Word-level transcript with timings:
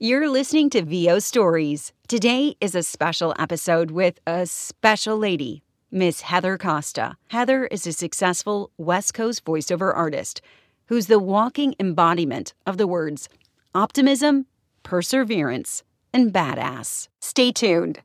You're 0.00 0.30
listening 0.30 0.70
to 0.70 0.82
VO 0.82 1.18
Stories. 1.18 1.92
Today 2.06 2.54
is 2.60 2.76
a 2.76 2.84
special 2.84 3.34
episode 3.36 3.90
with 3.90 4.20
a 4.28 4.46
special 4.46 5.18
lady, 5.18 5.64
Miss 5.90 6.20
Heather 6.20 6.56
Costa. 6.56 7.16
Heather 7.30 7.66
is 7.66 7.84
a 7.84 7.92
successful 7.92 8.70
West 8.78 9.12
Coast 9.12 9.44
voiceover 9.44 9.92
artist 9.92 10.40
who's 10.86 11.08
the 11.08 11.18
walking 11.18 11.74
embodiment 11.80 12.54
of 12.64 12.76
the 12.76 12.86
words 12.86 13.28
optimism, 13.74 14.46
perseverance, 14.84 15.82
and 16.12 16.32
badass. 16.32 17.08
Stay 17.18 17.50
tuned. 17.50 17.98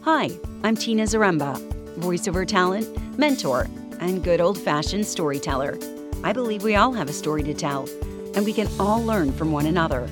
Hi, 0.00 0.30
I'm 0.64 0.76
Tina 0.76 1.02
Zaremba, 1.02 1.58
voiceover 1.96 2.48
talent, 2.48 3.18
mentor, 3.18 3.68
and 4.00 4.24
good 4.24 4.40
old 4.40 4.56
fashioned 4.56 5.04
storyteller. 5.04 5.78
I 6.24 6.32
believe 6.32 6.62
we 6.62 6.74
all 6.74 6.94
have 6.94 7.10
a 7.10 7.12
story 7.12 7.42
to 7.42 7.52
tell, 7.52 7.86
and 8.34 8.46
we 8.46 8.54
can 8.54 8.68
all 8.80 9.04
learn 9.04 9.30
from 9.30 9.52
one 9.52 9.66
another. 9.66 10.08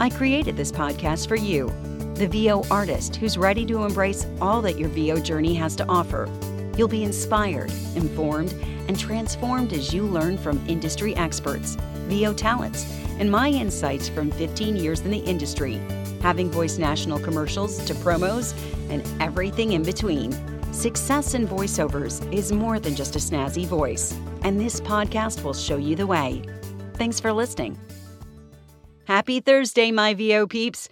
I 0.00 0.10
created 0.10 0.56
this 0.56 0.72
podcast 0.72 1.28
for 1.28 1.36
you, 1.36 1.68
the 2.14 2.26
VO 2.26 2.64
artist 2.70 3.16
who's 3.16 3.38
ready 3.38 3.64
to 3.66 3.84
embrace 3.84 4.26
all 4.40 4.60
that 4.62 4.78
your 4.78 4.88
VO 4.88 5.20
journey 5.20 5.54
has 5.54 5.76
to 5.76 5.86
offer. 5.88 6.28
You'll 6.76 6.88
be 6.88 7.04
inspired, 7.04 7.70
informed, 7.94 8.52
and 8.88 8.98
transformed 8.98 9.72
as 9.72 9.94
you 9.94 10.02
learn 10.02 10.36
from 10.36 10.62
industry 10.68 11.14
experts, 11.14 11.76
VO 12.08 12.34
talents, 12.34 12.84
and 13.20 13.30
my 13.30 13.48
insights 13.48 14.08
from 14.08 14.32
15 14.32 14.76
years 14.76 15.00
in 15.00 15.12
the 15.12 15.18
industry, 15.18 15.80
having 16.20 16.50
voiced 16.50 16.80
national 16.80 17.20
commercials 17.20 17.82
to 17.84 17.94
promos 17.94 18.52
and 18.90 19.06
everything 19.22 19.72
in 19.72 19.84
between. 19.84 20.32
Success 20.72 21.34
in 21.34 21.46
voiceovers 21.46 22.20
is 22.32 22.50
more 22.50 22.80
than 22.80 22.96
just 22.96 23.14
a 23.14 23.20
snazzy 23.20 23.64
voice, 23.64 24.12
and 24.42 24.60
this 24.60 24.80
podcast 24.80 25.44
will 25.44 25.54
show 25.54 25.76
you 25.76 25.94
the 25.94 26.06
way. 26.06 26.42
Thanks 26.94 27.20
for 27.20 27.32
listening. 27.32 27.78
Happy 29.06 29.38
Thursday, 29.38 29.90
my 29.90 30.14
VO 30.14 30.46
peeps. 30.46 30.88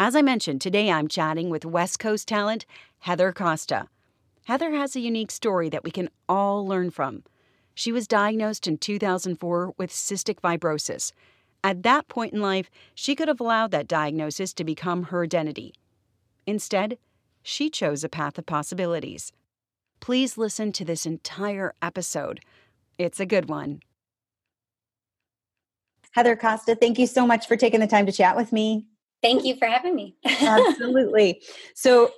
As 0.00 0.16
I 0.16 0.22
mentioned, 0.22 0.60
today 0.60 0.90
I'm 0.90 1.06
chatting 1.06 1.48
with 1.48 1.64
West 1.64 2.00
Coast 2.00 2.26
talent 2.26 2.66
Heather 2.98 3.30
Costa. 3.30 3.86
Heather 4.46 4.72
has 4.72 4.96
a 4.96 5.00
unique 5.00 5.30
story 5.30 5.68
that 5.68 5.84
we 5.84 5.92
can 5.92 6.08
all 6.28 6.66
learn 6.66 6.90
from. 6.90 7.22
She 7.72 7.92
was 7.92 8.08
diagnosed 8.08 8.66
in 8.66 8.78
2004 8.78 9.74
with 9.78 9.92
cystic 9.92 10.40
fibrosis. 10.40 11.12
At 11.62 11.84
that 11.84 12.08
point 12.08 12.32
in 12.32 12.40
life, 12.40 12.68
she 12.96 13.14
could 13.14 13.28
have 13.28 13.40
allowed 13.40 13.70
that 13.70 13.86
diagnosis 13.86 14.52
to 14.54 14.64
become 14.64 15.04
her 15.04 15.22
identity. 15.22 15.72
Instead, 16.48 16.98
she 17.44 17.70
chose 17.70 18.02
a 18.02 18.08
path 18.08 18.38
of 18.38 18.46
possibilities. 18.46 19.32
Please 20.00 20.36
listen 20.36 20.72
to 20.72 20.84
this 20.84 21.06
entire 21.06 21.74
episode. 21.80 22.40
It's 22.98 23.20
a 23.20 23.26
good 23.26 23.48
one. 23.48 23.82
Heather 26.12 26.36
Costa, 26.36 26.74
thank 26.74 26.98
you 26.98 27.06
so 27.06 27.26
much 27.26 27.46
for 27.46 27.56
taking 27.56 27.80
the 27.80 27.86
time 27.86 28.06
to 28.06 28.12
chat 28.12 28.36
with 28.36 28.52
me. 28.52 28.86
Thank 29.22 29.44
you 29.44 29.56
for 29.56 29.66
having 29.66 29.94
me. 29.94 30.16
Absolutely. 30.24 31.42
So, 31.74 32.10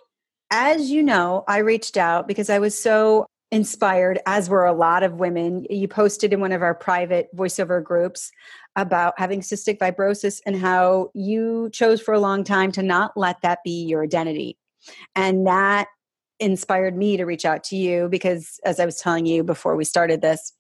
as 0.51 0.91
you 0.91 1.03
know, 1.03 1.45
I 1.48 1.59
reached 1.59 1.97
out 1.97 2.27
because 2.27 2.48
I 2.48 2.59
was 2.59 2.81
so 2.81 3.27
inspired, 3.51 4.19
as 4.27 4.48
were 4.48 4.64
a 4.64 4.73
lot 4.73 5.03
of 5.03 5.14
women. 5.14 5.67
You 5.70 5.86
posted 5.86 6.33
in 6.33 6.41
one 6.41 6.53
of 6.53 6.62
our 6.62 6.75
private 6.75 7.28
voiceover 7.36 7.83
groups 7.83 8.31
about 8.75 9.14
having 9.17 9.41
cystic 9.41 9.78
fibrosis 9.78 10.41
and 10.45 10.56
how 10.56 11.11
you 11.14 11.70
chose 11.73 12.01
for 12.01 12.14
a 12.14 12.20
long 12.20 12.42
time 12.42 12.73
to 12.73 12.83
not 12.83 13.12
let 13.17 13.41
that 13.42 13.61
be 13.64 13.84
your 13.84 14.03
identity. 14.03 14.58
And 15.14 15.47
that 15.47 15.89
inspired 16.41 16.97
me 16.97 17.17
to 17.17 17.25
reach 17.25 17.45
out 17.45 17.62
to 17.64 17.77
you 17.77 18.08
because, 18.08 18.58
as 18.64 18.81
I 18.81 18.86
was 18.86 18.98
telling 18.98 19.27
you 19.27 19.45
before 19.45 19.77
we 19.77 19.84
started 19.84 20.20
this, 20.20 20.53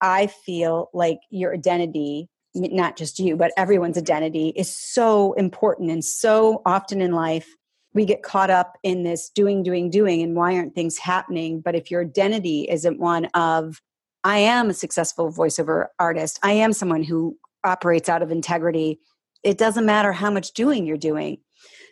I 0.00 0.28
feel 0.28 0.90
like 0.94 1.18
your 1.30 1.52
identity 1.52 2.28
not 2.54 2.96
just 2.96 3.18
you, 3.18 3.36
but 3.36 3.52
everyone's 3.56 3.98
identity 3.98 4.48
is 4.56 4.74
so 4.74 5.32
important. 5.34 5.90
And 5.90 6.04
so 6.04 6.62
often 6.64 7.00
in 7.00 7.12
life, 7.12 7.48
we 7.94 8.04
get 8.04 8.22
caught 8.22 8.50
up 8.50 8.78
in 8.82 9.02
this 9.02 9.30
doing, 9.30 9.62
doing, 9.62 9.90
doing, 9.90 10.22
and 10.22 10.36
why 10.36 10.54
aren't 10.56 10.74
things 10.74 10.98
happening? 10.98 11.60
But 11.60 11.74
if 11.74 11.90
your 11.90 12.02
identity 12.02 12.68
isn't 12.68 13.00
one 13.00 13.26
of, 13.34 13.80
I 14.24 14.38
am 14.38 14.70
a 14.70 14.74
successful 14.74 15.32
voiceover 15.32 15.86
artist, 15.98 16.38
I 16.42 16.52
am 16.52 16.72
someone 16.72 17.02
who 17.02 17.36
operates 17.64 18.08
out 18.08 18.22
of 18.22 18.30
integrity, 18.30 19.00
it 19.42 19.58
doesn't 19.58 19.86
matter 19.86 20.12
how 20.12 20.30
much 20.30 20.52
doing 20.52 20.86
you're 20.86 20.96
doing. 20.96 21.38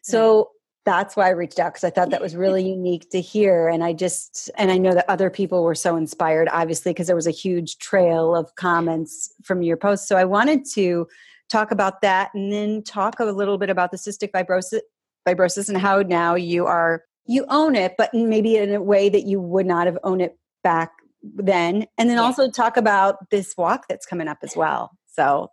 So 0.03 0.51
that's 0.87 1.17
why 1.17 1.27
I 1.27 1.31
reached 1.31 1.59
out 1.59 1.75
because 1.75 1.85
I 1.85 1.91
thought 1.91 2.11
that 2.11 2.23
was 2.23 2.37
really 2.37 2.67
unique 2.67 3.11
to 3.11 3.21
hear. 3.21 3.69
And 3.69 3.83
I 3.83 3.93
just, 3.93 4.49
and 4.57 4.71
I 4.71 4.79
know 4.79 4.95
that 4.95 5.05
other 5.09 5.29
people 5.29 5.65
were 5.65 5.75
so 5.75 5.97
inspired, 5.97 6.49
obviously, 6.53 6.93
because 6.93 7.09
there 7.09 7.17
was 7.17 7.27
a 7.27 7.33
huge 7.33 7.79
trail 7.79 8.37
of 8.37 8.55
comments 8.55 9.35
from 9.43 9.63
your 9.63 9.77
post. 9.77 10.07
So 10.07 10.17
I 10.17 10.25
wanted 10.25 10.65
to 10.75 11.09
talk 11.51 11.73
about 11.73 12.03
that 12.03 12.31
and 12.35 12.53
then 12.53 12.85
talk 12.85 13.19
a 13.19 13.25
little 13.25 13.59
bit 13.59 13.69
about 13.69 13.91
the 13.91 13.97
cystic 13.97 14.31
fibrosis, 14.31 14.81
fibrosis 15.27 15.69
and 15.69 15.77
how 15.77 16.03
now 16.03 16.37
you 16.37 16.67
are, 16.67 17.03
you 17.27 17.45
own 17.49 17.75
it, 17.75 17.97
but 17.99 18.15
maybe 18.15 18.57
in 18.57 18.73
a 18.73 18.81
way 18.81 19.09
that 19.09 19.25
you 19.25 19.41
would 19.41 19.67
not 19.67 19.87
have 19.87 19.99
owned 20.05 20.23
it 20.23 20.39
back 20.63 20.93
then. 21.23 21.85
And 21.99 22.09
then 22.09 22.19
yeah. 22.19 22.23
also 22.23 22.49
talk 22.49 22.77
about 22.77 23.29
this 23.31 23.57
walk 23.59 23.87
that's 23.89 24.07
coming 24.07 24.29
up 24.29 24.39
as 24.43 24.55
well. 24.55 24.93
So 25.09 25.51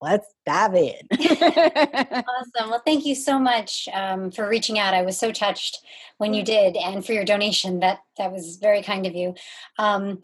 let's 0.00 0.26
dive 0.44 0.74
in. 0.74 0.94
awesome. 1.12 2.70
Well, 2.70 2.82
thank 2.84 3.06
you 3.06 3.14
so 3.14 3.38
much 3.38 3.88
um, 3.92 4.30
for 4.30 4.48
reaching 4.48 4.78
out. 4.78 4.94
I 4.94 5.02
was 5.02 5.18
so 5.18 5.32
touched 5.32 5.78
when 6.18 6.34
you 6.34 6.42
did, 6.42 6.76
and 6.76 7.04
for 7.04 7.12
your 7.12 7.24
donation. 7.24 7.80
That 7.80 8.00
that 8.18 8.32
was 8.32 8.56
very 8.56 8.82
kind 8.82 9.06
of 9.06 9.14
you. 9.14 9.34
Um, 9.78 10.20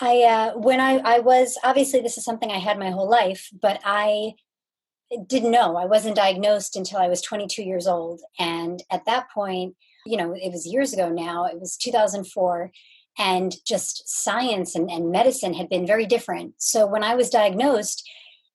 I 0.00 0.22
uh, 0.22 0.58
when 0.58 0.80
I 0.80 0.98
I 0.98 1.18
was 1.20 1.58
obviously 1.62 2.00
this 2.00 2.18
is 2.18 2.24
something 2.24 2.50
I 2.50 2.58
had 2.58 2.78
my 2.78 2.90
whole 2.90 3.08
life, 3.08 3.48
but 3.60 3.80
I 3.84 4.32
didn't 5.26 5.52
know. 5.52 5.76
I 5.76 5.84
wasn't 5.84 6.16
diagnosed 6.16 6.76
until 6.76 6.98
I 6.98 7.08
was 7.08 7.20
22 7.22 7.62
years 7.62 7.86
old, 7.86 8.20
and 8.38 8.82
at 8.90 9.04
that 9.06 9.30
point, 9.30 9.76
you 10.06 10.16
know, 10.16 10.34
it 10.34 10.50
was 10.50 10.66
years 10.66 10.92
ago 10.92 11.08
now. 11.08 11.46
It 11.46 11.60
was 11.60 11.76
2004 11.76 12.70
and 13.16 13.54
just 13.64 14.08
science 14.08 14.74
and, 14.74 14.90
and 14.90 15.12
medicine 15.12 15.54
had 15.54 15.68
been 15.68 15.86
very 15.86 16.06
different. 16.06 16.54
So 16.58 16.84
when 16.86 17.04
I 17.04 17.14
was 17.14 17.30
diagnosed, 17.30 18.08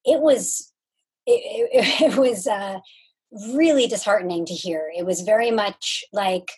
it 0.05 0.21
was 0.21 0.71
it, 1.25 1.69
it, 1.71 2.01
it 2.13 2.17
was 2.17 2.47
uh, 2.47 2.79
really 3.53 3.87
disheartening 3.87 4.45
to 4.45 4.53
hear. 4.53 4.91
It 4.95 5.05
was 5.05 5.21
very 5.21 5.51
much 5.51 6.03
like, 6.11 6.51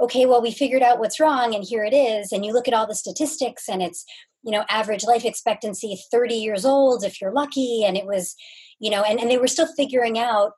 okay, 0.00 0.26
well, 0.26 0.42
we 0.42 0.50
figured 0.50 0.82
out 0.82 0.98
what's 0.98 1.20
wrong, 1.20 1.54
and 1.54 1.64
here 1.64 1.84
it 1.84 1.94
is. 1.94 2.32
And 2.32 2.44
you 2.44 2.52
look 2.52 2.68
at 2.68 2.74
all 2.74 2.86
the 2.86 2.94
statistics, 2.94 3.68
and 3.68 3.82
it's 3.82 4.04
you 4.42 4.52
know 4.52 4.64
average 4.68 5.04
life 5.04 5.24
expectancy 5.24 5.98
30 6.10 6.34
years 6.34 6.64
old 6.64 7.04
if 7.04 7.20
you're 7.20 7.32
lucky 7.32 7.84
and 7.84 7.96
it 7.96 8.06
was 8.06 8.34
you 8.78 8.90
know 8.90 9.02
and, 9.02 9.20
and 9.20 9.30
they 9.30 9.38
were 9.38 9.46
still 9.46 9.66
figuring 9.66 10.18
out 10.18 10.52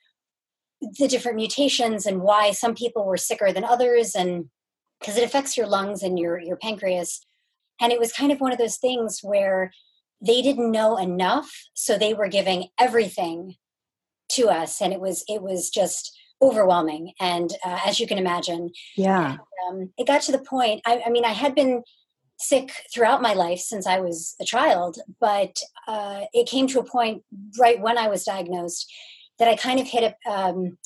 the 0.98 1.08
different 1.08 1.36
mutations 1.36 2.06
and 2.06 2.22
why 2.22 2.52
some 2.52 2.74
people 2.74 3.04
were 3.04 3.16
sicker 3.16 3.52
than 3.52 3.64
others 3.64 4.14
and 4.14 4.46
because 5.00 5.16
it 5.16 5.24
affects 5.24 5.56
your 5.56 5.66
lungs 5.66 6.02
and 6.02 6.18
your 6.18 6.38
your 6.38 6.56
pancreas 6.56 7.26
and 7.80 7.92
it 7.92 7.98
was 7.98 8.12
kind 8.12 8.30
of 8.30 8.40
one 8.40 8.52
of 8.52 8.58
those 8.58 8.76
things 8.76 9.20
where 9.22 9.72
they 10.24 10.42
didn't 10.42 10.70
know 10.70 10.96
enough 10.96 11.50
so 11.74 11.98
they 11.98 12.14
were 12.14 12.28
giving 12.28 12.68
everything 12.78 13.56
to 14.30 14.48
us 14.48 14.80
and 14.80 14.92
it 14.92 15.00
was 15.00 15.24
it 15.28 15.42
was 15.42 15.70
just 15.70 16.16
overwhelming. 16.40 17.12
And 17.20 17.52
uh, 17.64 17.78
as 17.86 18.00
you 18.00 18.06
can 18.08 18.18
imagine 18.18 18.70
yeah. 18.96 19.36
and, 19.68 19.82
um, 19.82 19.92
it 19.96 20.08
got 20.08 20.22
to 20.22 20.32
the 20.32 20.38
point 20.38 20.80
I, 20.84 21.02
I, 21.06 21.10
mean 21.10 21.24
i 21.24 21.30
had 21.30 21.54
been 21.54 21.84
sick 22.36 22.72
throughout 22.92 23.22
my 23.22 23.32
life 23.32 23.60
since 23.60 23.86
i 23.86 24.00
was 24.00 24.34
a 24.40 24.44
child 24.44 24.98
but 25.20 25.56
uh, 25.86 26.22
it 26.32 26.48
came 26.48 26.66
to 26.66 26.80
a 26.80 26.84
point 26.84 27.22
right 27.60 27.80
when 27.80 27.96
i 27.96 28.08
was 28.08 28.24
diagnosed 28.24 28.92
that 29.38 29.46
i 29.46 29.54
kind 29.54 29.78
of 29.78 29.86
hit 29.86 30.16
a 30.26 30.30
um, 30.30 30.78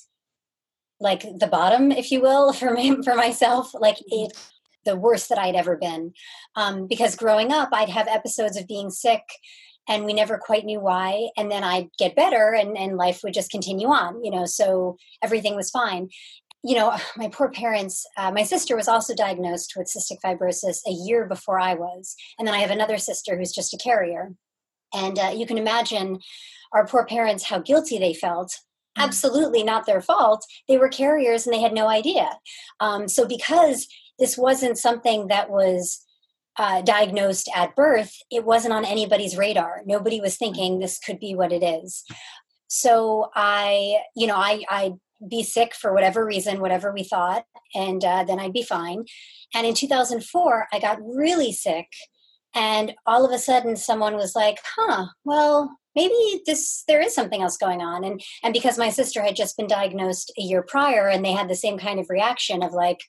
like 1.01 1.23
the 1.39 1.47
bottom 1.47 1.93
if 1.93 2.11
you 2.11 2.21
will 2.21 2.53
for 2.61 2.73
me 2.73 3.03
for 3.03 3.15
myself. 3.15 3.73
Like 3.75 3.99
it 4.07 4.33
the 4.87 4.97
worst 4.97 5.29
that 5.29 5.39
I'd 5.39 5.55
ever 5.55 5.77
been. 5.77 6.15
Um, 6.55 6.87
because 6.87 7.15
growing 7.15 7.53
up, 7.53 7.69
I'd 7.73 7.91
have 7.91 8.09
episodes 8.09 8.57
of 8.57 8.67
being 8.67 8.89
sick 8.89 9.23
and 9.89 10.05
we 10.05 10.13
never 10.13 10.39
quite 10.39 10.65
knew 10.65 10.81
why. 10.81 11.29
And 11.37 11.51
then 11.51 11.63
I'd 11.63 11.89
get 11.99 12.17
better 12.17 12.55
and, 12.55 12.77
and 12.77 12.97
life 12.97 13.21
would 13.23 13.35
just 13.35 13.51
continue 13.51 13.89
on, 13.89 14.25
you 14.25 14.31
know, 14.31 14.47
so 14.47 14.97
everything 15.23 15.55
was 15.55 15.71
fine. 15.71 16.09
You 16.63 16.77
know, 16.77 16.97
my 17.17 17.29
poor 17.29 17.51
parents, 17.51 18.07
uh, 18.17 18.31
my 18.33 18.43
sister 18.43 18.77
was 18.77 18.89
also 18.89 19.15
diagnosed 19.15 19.75
with 19.77 19.93
cystic 19.93 20.19
fibrosis 20.25 20.79
a 20.87 20.93
year 20.93 21.27
before 21.27 21.61
I 21.61 21.75
was. 21.75 22.17
And 22.39 22.49
then 22.49 22.55
I 22.55 22.61
have 22.61 22.71
another 22.71 22.99
sister 22.99 23.37
who's 23.37 23.53
just 23.53 23.75
a 23.75 23.79
carrier. 23.79 24.33
And 24.95 25.19
uh, 25.19 25.33
you 25.35 25.47
can 25.47 25.59
imagine 25.59 26.21
our 26.73 26.87
poor 26.87 27.05
parents 27.07 27.45
how 27.45 27.59
guilty 27.59 27.99
they 27.99 28.15
felt 28.15 28.49
mm. 28.97 29.03
absolutely 29.03 29.63
not 29.63 29.87
their 29.87 30.01
fault. 30.01 30.45
They 30.69 30.79
were 30.79 30.89
carriers 30.89 31.47
and 31.47 31.55
they 31.55 31.61
had 31.61 31.73
no 31.73 31.89
idea. 31.89 32.39
Um, 32.81 33.09
so, 33.09 33.27
because 33.27 33.87
this 34.19 34.37
wasn't 34.37 34.79
something 34.79 35.29
that 35.29 35.51
was 35.51 36.05
uh, 36.59 36.81
diagnosed 36.83 37.51
at 37.55 37.77
birth, 37.77 38.17
it 38.31 38.45
wasn't 38.45 38.73
on 38.73 38.85
anybody's 38.85 39.37
radar. 39.37 39.83
Nobody 39.85 40.21
was 40.21 40.37
thinking 40.37 40.79
this 40.79 40.99
could 40.99 41.21
be 41.21 41.35
what 41.35 41.53
it 41.53 41.63
is. 41.63 42.05
So 42.69 43.31
I, 43.35 43.99
you 44.15 44.27
know, 44.27 44.37
I, 44.37 44.65
I'd 44.71 44.95
be 45.29 45.43
sick 45.43 45.75
for 45.75 45.93
whatever 45.93 46.25
reason, 46.25 46.61
whatever 46.61 46.93
we 46.93 47.05
thought, 47.05 47.45
and 47.75 48.05
uh, 48.05 48.25
then 48.25 48.41
I'd 48.41 48.53
be 48.53 48.63
fine. 48.63 49.05
And 49.55 49.67
in 49.67 49.75
2004, 49.75 50.69
I 50.73 50.79
got 50.79 50.99
really 51.03 51.53
sick. 51.53 51.87
And 52.55 52.95
all 53.05 53.25
of 53.25 53.33
a 53.33 53.39
sudden, 53.39 53.77
someone 53.77 54.17
was 54.17 54.35
like, 54.35 54.59
huh, 54.77 55.07
well, 55.25 55.77
maybe 55.95 56.43
this 56.47 56.85
there 56.89 57.01
is 57.01 57.15
something 57.15 57.43
else 57.43 57.57
going 57.57 57.81
on 57.81 58.05
and 58.05 58.21
and 58.43 58.53
because 58.53 58.77
my 58.77 58.91
sister 58.91 59.23
had 59.23 59.35
just 59.35 59.57
been 59.57 59.67
diagnosed 59.67 60.31
a 60.39 60.43
year 60.43 60.63
prior 60.63 61.09
and 61.09 61.25
they 61.25 61.33
had 61.33 61.49
the 61.49 61.57
same 61.57 61.79
kind 61.79 61.99
of 61.99 62.11
reaction 62.11 62.63
of 62.63 62.73
like 62.73 63.01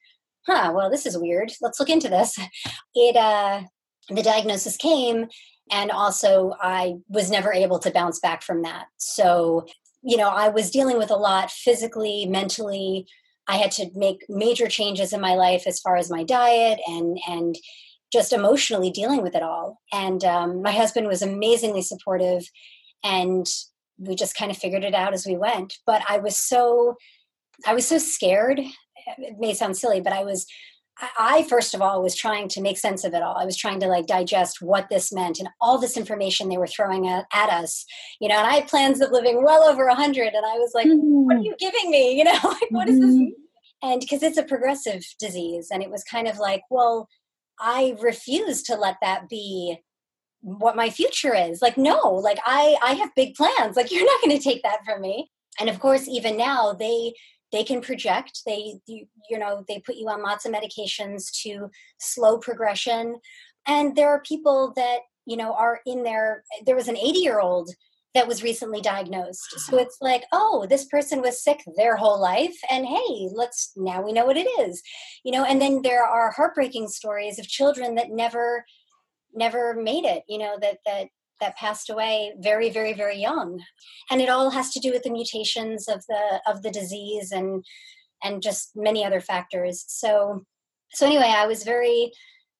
huh 0.47 0.71
well 0.73 0.89
this 0.89 1.05
is 1.05 1.17
weird. 1.17 1.51
Let's 1.61 1.79
look 1.79 1.89
into 1.89 2.09
this. 2.09 2.37
It 2.95 3.15
uh 3.15 3.63
the 4.09 4.23
diagnosis 4.23 4.77
came 4.77 5.27
and 5.69 5.91
also 5.91 6.53
i 6.61 6.95
was 7.09 7.29
never 7.29 7.51
able 7.51 7.77
to 7.79 7.91
bounce 7.91 8.19
back 8.19 8.41
from 8.41 8.61
that. 8.63 8.85
So 8.97 9.65
you 10.01 10.17
know 10.17 10.29
i 10.29 10.49
was 10.49 10.71
dealing 10.71 10.97
with 10.97 11.11
a 11.11 11.15
lot 11.15 11.51
physically 11.51 12.25
mentally. 12.25 13.07
I 13.49 13.57
had 13.57 13.71
to 13.71 13.89
make 13.95 14.25
major 14.27 14.67
changes 14.67 15.13
in 15.13 15.21
my 15.21 15.35
life 15.35 15.63
as 15.67 15.79
far 15.79 15.95
as 15.95 16.11
my 16.11 16.23
diet 16.23 16.79
and 16.87 17.17
and 17.27 17.55
just 18.11 18.31
emotionally 18.31 18.89
dealing 18.89 19.21
with 19.21 19.35
it 19.35 19.43
all. 19.43 19.81
And 19.91 20.23
um, 20.23 20.61
my 20.61 20.71
husband 20.71 21.07
was 21.07 21.21
amazingly 21.21 21.81
supportive 21.81 22.49
and 23.03 23.45
we 23.97 24.15
just 24.15 24.37
kind 24.37 24.49
of 24.49 24.57
figured 24.57 24.85
it 24.85 24.93
out 24.93 25.13
as 25.13 25.25
we 25.25 25.35
went. 25.35 25.77
But 25.85 26.03
i 26.07 26.17
was 26.17 26.37
so 26.37 26.95
i 27.65 27.73
was 27.73 27.87
so 27.87 27.97
scared 27.97 28.61
it 29.17 29.37
may 29.39 29.53
sound 29.53 29.77
silly 29.77 30.01
but 30.01 30.13
i 30.13 30.23
was 30.23 30.45
I 31.17 31.45
first 31.47 31.75
of 31.75 31.81
all 31.81 32.01
was 32.01 32.15
trying 32.15 32.47
to 32.49 32.61
make 32.61 32.77
sense 32.77 33.03
of 33.03 33.13
it 33.13 33.21
all. 33.21 33.37
I 33.37 33.45
was 33.45 33.55
trying 33.55 33.79
to 33.81 33.87
like 33.87 34.07
digest 34.07 34.61
what 34.61 34.89
this 34.89 35.13
meant 35.13 35.39
and 35.39 35.47
all 35.61 35.77
this 35.77 35.95
information 35.95 36.49
they 36.49 36.57
were 36.57 36.65
throwing 36.65 37.07
at, 37.07 37.25
at 37.33 37.49
us, 37.49 37.85
you 38.19 38.27
know. 38.27 38.37
And 38.37 38.47
I 38.47 38.55
had 38.55 38.67
plans 38.67 38.99
of 38.99 39.11
living 39.11 39.43
well 39.43 39.63
over 39.63 39.85
a 39.85 39.95
hundred, 39.95 40.33
and 40.33 40.45
I 40.45 40.53
was 40.53 40.71
like, 40.73 40.87
mm-hmm. 40.87 41.25
"What 41.25 41.35
are 41.35 41.39
mm-hmm. 41.39 41.45
you 41.45 41.55
giving 41.59 41.91
me?" 41.91 42.17
You 42.17 42.23
know, 42.23 42.39
like 42.43 42.71
what 42.71 42.89
is 42.89 42.99
this? 42.99 43.09
Mm-hmm. 43.09 43.89
And 43.89 44.01
because 44.01 44.23
it's 44.23 44.39
a 44.39 44.43
progressive 44.43 45.03
disease, 45.19 45.67
and 45.71 45.83
it 45.83 45.91
was 45.91 46.03
kind 46.03 46.27
of 46.27 46.39
like, 46.39 46.63
well, 46.71 47.07
I 47.59 47.95
refuse 48.01 48.63
to 48.63 48.75
let 48.75 48.97
that 49.03 49.29
be 49.29 49.77
what 50.41 50.75
my 50.75 50.89
future 50.89 51.35
is. 51.35 51.61
Like, 51.61 51.77
no, 51.77 52.09
like 52.09 52.39
I 52.43 52.75
I 52.81 52.93
have 52.93 53.13
big 53.15 53.35
plans. 53.35 53.75
Like, 53.75 53.91
you're 53.91 54.05
not 54.05 54.21
going 54.21 54.35
to 54.35 54.43
take 54.43 54.63
that 54.63 54.83
from 54.83 55.01
me. 55.01 55.29
And 55.59 55.69
of 55.69 55.79
course, 55.79 56.07
even 56.07 56.37
now 56.37 56.73
they 56.73 57.13
they 57.51 57.63
can 57.63 57.81
project 57.81 58.41
they 58.45 58.79
you, 58.85 59.07
you 59.29 59.39
know 59.39 59.63
they 59.67 59.79
put 59.79 59.95
you 59.95 60.07
on 60.09 60.21
lots 60.21 60.45
of 60.45 60.53
medications 60.53 61.31
to 61.43 61.69
slow 61.99 62.37
progression. 62.37 63.17
And 63.65 63.95
there 63.95 64.09
are 64.09 64.21
people 64.21 64.73
that 64.75 64.99
you 65.25 65.37
know 65.37 65.53
are 65.53 65.79
in 65.85 66.03
there 66.03 66.43
there 66.65 66.75
was 66.75 66.87
an 66.87 66.97
80 66.97 67.19
year 67.19 67.39
old 67.39 67.69
that 68.13 68.27
was 68.27 68.41
recently 68.41 68.81
diagnosed. 68.81 69.51
So 69.57 69.73
mm-hmm. 69.73 69.85
it's 69.85 69.97
like 70.01 70.23
oh 70.31 70.65
this 70.69 70.85
person 70.85 71.21
was 71.21 71.43
sick 71.43 71.63
their 71.75 71.95
whole 71.95 72.19
life 72.19 72.57
and 72.69 72.85
hey 72.85 73.29
let's 73.33 73.71
now 73.75 74.01
we 74.01 74.13
know 74.13 74.25
what 74.25 74.37
it 74.37 74.47
is. 74.61 74.81
You 75.23 75.31
know 75.31 75.43
and 75.43 75.61
then 75.61 75.81
there 75.81 76.03
are 76.03 76.31
heartbreaking 76.31 76.87
stories 76.89 77.39
of 77.39 77.47
children 77.47 77.95
that 77.95 78.11
never 78.11 78.65
never 79.33 79.75
made 79.75 80.05
it 80.05 80.23
you 80.27 80.37
know 80.37 80.57
that 80.59 80.79
that 80.85 81.07
that 81.39 81.57
passed 81.57 81.89
away 81.89 82.33
very 82.39 82.69
very 82.69 82.93
very 82.93 83.17
young. 83.17 83.61
And 84.09 84.21
it 84.21 84.29
all 84.29 84.49
has 84.49 84.71
to 84.71 84.79
do 84.79 84.91
with 84.91 85.03
the 85.03 85.11
mutations 85.11 85.87
of 85.87 86.03
the 86.07 86.41
of 86.47 86.63
the 86.63 86.71
disease 86.71 87.31
and 87.31 87.63
and 88.23 88.41
just 88.41 88.71
many 88.75 89.05
other 89.05 89.21
factors. 89.21 89.85
So 89.87 90.43
so 90.93 91.05
anyway 91.05 91.33
i 91.35 91.45
was 91.45 91.63
very 91.63 92.11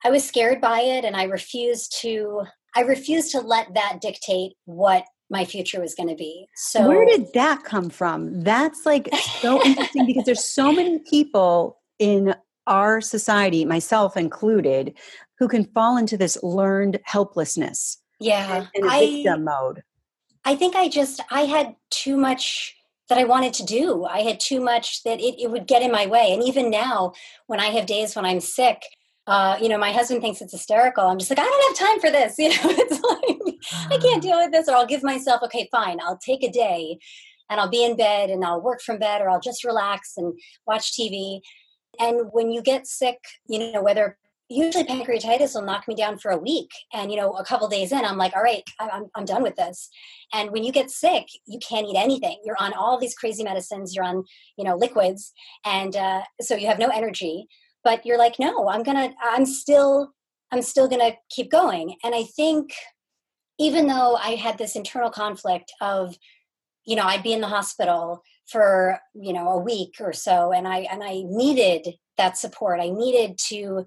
i 0.03 0.09
was 0.09 0.27
scared 0.27 0.61
by 0.61 0.81
it 0.81 1.05
and 1.05 1.15
i 1.15 1.23
refused 1.23 1.95
to 2.01 2.43
i 2.75 2.81
refused 2.81 3.31
to 3.31 3.39
let 3.39 3.73
that 3.73 3.99
dictate 4.01 4.53
what 4.65 5.05
my 5.29 5.43
future 5.43 5.81
was 5.81 5.93
going 5.93 6.07
to 6.07 6.15
be. 6.15 6.47
So 6.55 6.87
where 6.87 7.05
did 7.05 7.33
that 7.33 7.65
come 7.65 7.89
from? 7.89 8.43
That's 8.43 8.85
like 8.85 9.09
so 9.41 9.61
interesting 9.61 10.05
because 10.05 10.23
there's 10.23 10.45
so 10.45 10.71
many 10.71 10.99
people 10.99 11.79
in 11.99 12.33
our 12.65 13.01
society 13.01 13.65
myself 13.65 14.15
included 14.15 14.93
who 15.37 15.47
can 15.47 15.65
fall 15.65 15.97
into 15.97 16.17
this 16.17 16.41
learned 16.43 16.99
helplessness 17.03 17.97
yeah 18.19 18.67
in 18.73 18.85
a 18.85 18.99
victim 18.99 19.47
I, 19.47 19.51
mode 19.51 19.83
i 20.45 20.55
think 20.55 20.75
i 20.75 20.87
just 20.89 21.21
i 21.31 21.41
had 21.41 21.75
too 21.89 22.17
much 22.17 22.75
that 23.09 23.17
i 23.17 23.23
wanted 23.23 23.53
to 23.55 23.65
do 23.65 24.05
i 24.05 24.21
had 24.21 24.39
too 24.39 24.59
much 24.59 25.03
that 25.03 25.19
it, 25.19 25.41
it 25.41 25.51
would 25.51 25.67
get 25.67 25.81
in 25.81 25.91
my 25.91 26.05
way 26.05 26.33
and 26.33 26.43
even 26.43 26.69
now 26.69 27.13
when 27.47 27.59
i 27.59 27.67
have 27.67 27.85
days 27.85 28.15
when 28.15 28.25
i'm 28.25 28.39
sick 28.39 28.81
uh, 29.27 29.57
you 29.61 29.67
know, 29.67 29.77
my 29.77 29.91
husband 29.91 30.21
thinks 30.21 30.41
it's 30.41 30.53
hysterical. 30.53 31.05
I'm 31.05 31.19
just 31.19 31.29
like, 31.29 31.39
I 31.39 31.43
don't 31.43 31.77
have 31.77 31.89
time 31.89 31.99
for 31.99 32.09
this. 32.09 32.35
You 32.39 32.49
know, 32.49 32.55
it's 32.63 33.01
like, 33.01 33.57
I 33.91 33.97
can't 33.97 34.19
ah. 34.19 34.27
deal 34.27 34.37
with 34.37 34.53
this. 34.53 34.69
Or 34.69 34.75
I'll 34.75 34.87
give 34.87 35.03
myself, 35.03 35.43
okay, 35.43 35.67
fine, 35.69 35.99
I'll 36.01 36.17
take 36.17 36.43
a 36.43 36.49
day 36.49 36.97
and 37.49 37.59
I'll 37.59 37.69
be 37.69 37.83
in 37.83 37.97
bed 37.97 38.29
and 38.29 38.43
I'll 38.45 38.61
work 38.61 38.81
from 38.81 38.99
bed 38.99 39.21
or 39.21 39.29
I'll 39.29 39.41
just 39.41 39.65
relax 39.65 40.13
and 40.15 40.33
watch 40.65 40.93
TV. 40.93 41.41
And 41.99 42.29
when 42.31 42.51
you 42.51 42.61
get 42.61 42.87
sick, 42.87 43.17
you 43.47 43.71
know, 43.71 43.83
whether 43.83 44.17
usually 44.49 44.83
pancreatitis 44.83 45.53
will 45.53 45.63
knock 45.63 45.87
me 45.87 45.95
down 45.95 46.17
for 46.17 46.31
a 46.31 46.37
week. 46.37 46.69
And 46.93 47.11
you 47.11 47.17
know 47.17 47.31
a 47.31 47.43
couple 47.43 47.67
days 47.67 47.91
in 47.91 48.05
i'm 48.05 48.17
like 48.17 48.35
all 48.35 48.43
right 48.43 48.63
I'm, 48.79 49.05
I'm 49.15 49.25
done 49.25 49.43
with 49.43 49.55
this. 49.55 49.89
And 50.33 50.51
when 50.51 50.63
you 50.63 50.71
get 50.71 50.91
sick 50.91 51.27
you 51.45 51.59
can't 51.59 51.87
eat 51.87 51.97
anything. 51.97 52.37
You're 52.43 52.61
on 52.61 52.73
all 52.73 52.99
these 52.99 53.15
crazy 53.15 53.43
medicines. 53.43 53.95
You're 53.95 54.05
on 54.05 54.23
you 54.57 54.63
know 54.63 54.75
liquids. 54.75 55.33
And 55.65 55.95
uh, 55.95 56.23
so 56.41 56.55
you 56.55 56.67
have 56.67 56.79
no 56.79 56.89
energy. 56.89 57.47
But 57.83 58.05
you're 58.05 58.17
like 58.17 58.39
no 58.39 58.69
i'm 58.69 58.83
gonna 58.83 59.13
i'm 59.21 59.45
still 59.45 60.13
i'm 60.51 60.61
still 60.61 60.87
gonna 60.87 61.15
keep 61.29 61.51
going. 61.51 61.95
And 62.03 62.15
i 62.15 62.23
think 62.23 62.71
even 63.59 63.87
though 63.87 64.15
i 64.15 64.35
had 64.35 64.57
this 64.57 64.75
internal 64.75 65.09
conflict 65.09 65.71
of 65.81 66.17
you 66.85 66.95
know 66.95 67.03
i'd 67.03 67.23
be 67.23 67.33
in 67.33 67.41
the 67.41 67.47
hospital 67.47 68.21
for 68.45 68.99
you 69.13 69.33
know 69.33 69.49
a 69.49 69.57
week 69.57 69.95
or 69.99 70.13
so 70.13 70.51
and 70.51 70.67
i 70.67 70.79
and 70.91 71.03
i 71.03 71.23
needed 71.25 71.95
that 72.17 72.37
support. 72.37 72.79
I 72.79 72.89
needed 72.89 73.37
to 73.49 73.85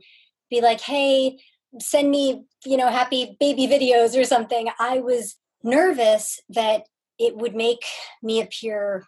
be 0.51 0.61
like, 0.61 0.81
hey, 0.81 1.39
send 1.79 2.11
me, 2.11 2.45
you 2.65 2.77
know, 2.77 2.89
happy 2.89 3.37
baby 3.39 3.67
videos 3.67 4.19
or 4.21 4.25
something. 4.25 4.69
I 4.79 4.99
was 4.99 5.37
nervous 5.63 6.41
that 6.49 6.85
it 7.19 7.37
would 7.37 7.55
make 7.55 7.85
me 8.23 8.41
appear, 8.41 9.05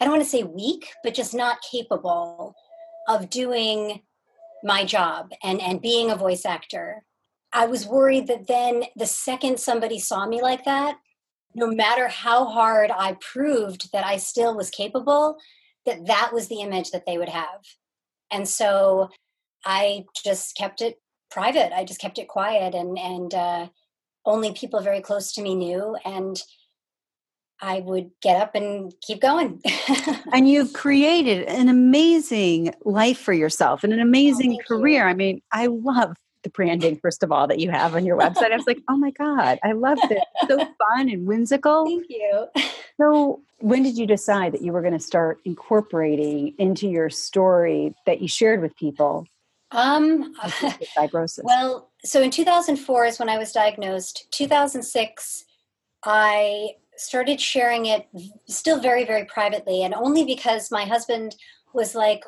I 0.00 0.04
don't 0.04 0.12
want 0.12 0.24
to 0.24 0.30
say 0.30 0.42
weak, 0.42 0.92
but 1.04 1.14
just 1.14 1.34
not 1.34 1.58
capable 1.70 2.54
of 3.08 3.30
doing 3.30 4.02
my 4.64 4.84
job 4.84 5.32
and, 5.42 5.60
and 5.60 5.82
being 5.82 6.10
a 6.10 6.16
voice 6.16 6.46
actor. 6.46 7.04
I 7.52 7.66
was 7.66 7.86
worried 7.86 8.28
that 8.28 8.46
then 8.46 8.84
the 8.96 9.06
second 9.06 9.60
somebody 9.60 9.98
saw 9.98 10.26
me 10.26 10.40
like 10.40 10.64
that, 10.64 10.96
no 11.54 11.66
matter 11.66 12.08
how 12.08 12.46
hard 12.46 12.90
I 12.90 13.18
proved 13.20 13.92
that 13.92 14.06
I 14.06 14.16
still 14.16 14.56
was 14.56 14.70
capable, 14.70 15.36
that 15.84 16.06
that 16.06 16.30
was 16.32 16.48
the 16.48 16.60
image 16.60 16.92
that 16.92 17.04
they 17.06 17.18
would 17.18 17.28
have. 17.28 17.60
And 18.30 18.48
so 18.48 19.10
I 19.64 20.04
just 20.24 20.56
kept 20.56 20.80
it 20.80 21.00
private. 21.30 21.74
I 21.74 21.84
just 21.84 22.00
kept 22.00 22.18
it 22.18 22.28
quiet, 22.28 22.74
and 22.74 22.98
and 22.98 23.34
uh, 23.34 23.68
only 24.24 24.52
people 24.52 24.80
very 24.80 25.00
close 25.00 25.32
to 25.32 25.42
me 25.42 25.54
knew. 25.54 25.96
And 26.04 26.40
I 27.60 27.78
would 27.78 28.10
get 28.20 28.40
up 28.40 28.56
and 28.56 28.92
keep 29.00 29.20
going. 29.20 29.62
and 30.32 30.48
you've 30.48 30.72
created 30.72 31.44
an 31.46 31.68
amazing 31.68 32.74
life 32.84 33.18
for 33.18 33.32
yourself 33.32 33.84
and 33.84 33.92
an 33.92 34.00
oh, 34.00 34.02
amazing 34.02 34.58
oh, 34.60 34.64
career. 34.66 35.04
You. 35.04 35.10
I 35.10 35.14
mean, 35.14 35.42
I 35.52 35.66
love 35.66 36.16
the 36.42 36.50
branding, 36.50 36.98
first 37.00 37.22
of 37.22 37.30
all, 37.30 37.46
that 37.46 37.60
you 37.60 37.70
have 37.70 37.94
on 37.94 38.04
your 38.04 38.18
website. 38.18 38.50
I 38.50 38.56
was 38.56 38.66
like, 38.66 38.80
oh 38.88 38.96
my 38.96 39.12
God, 39.12 39.60
I 39.62 39.72
love 39.72 39.98
it. 40.02 40.22
It's 40.42 40.48
so 40.48 40.56
fun 40.96 41.08
and 41.08 41.24
whimsical. 41.24 41.86
Thank 41.86 42.06
you. 42.08 42.46
So, 43.00 43.40
when 43.58 43.82
did 43.82 43.96
you 43.96 44.06
decide 44.06 44.52
that 44.52 44.60
you 44.60 44.70
were 44.70 44.82
going 44.82 44.92
to 44.92 45.00
start 45.00 45.38
incorporating 45.46 46.54
into 46.58 46.86
your 46.88 47.08
story 47.08 47.94
that 48.04 48.20
you 48.20 48.28
shared 48.28 48.60
with 48.60 48.76
people 48.76 49.26
um, 49.72 50.34
fibrosis. 50.96 51.40
Well, 51.42 51.90
so 52.04 52.22
in 52.22 52.30
2004 52.30 53.06
is 53.06 53.18
when 53.18 53.28
I 53.28 53.38
was 53.38 53.52
diagnosed. 53.52 54.26
2006, 54.32 55.44
I 56.04 56.70
started 56.96 57.40
sharing 57.40 57.86
it 57.86 58.06
still 58.46 58.80
very, 58.80 59.04
very 59.04 59.24
privately, 59.24 59.82
and 59.82 59.94
only 59.94 60.24
because 60.24 60.70
my 60.70 60.84
husband 60.84 61.36
was 61.72 61.94
like, 61.94 62.24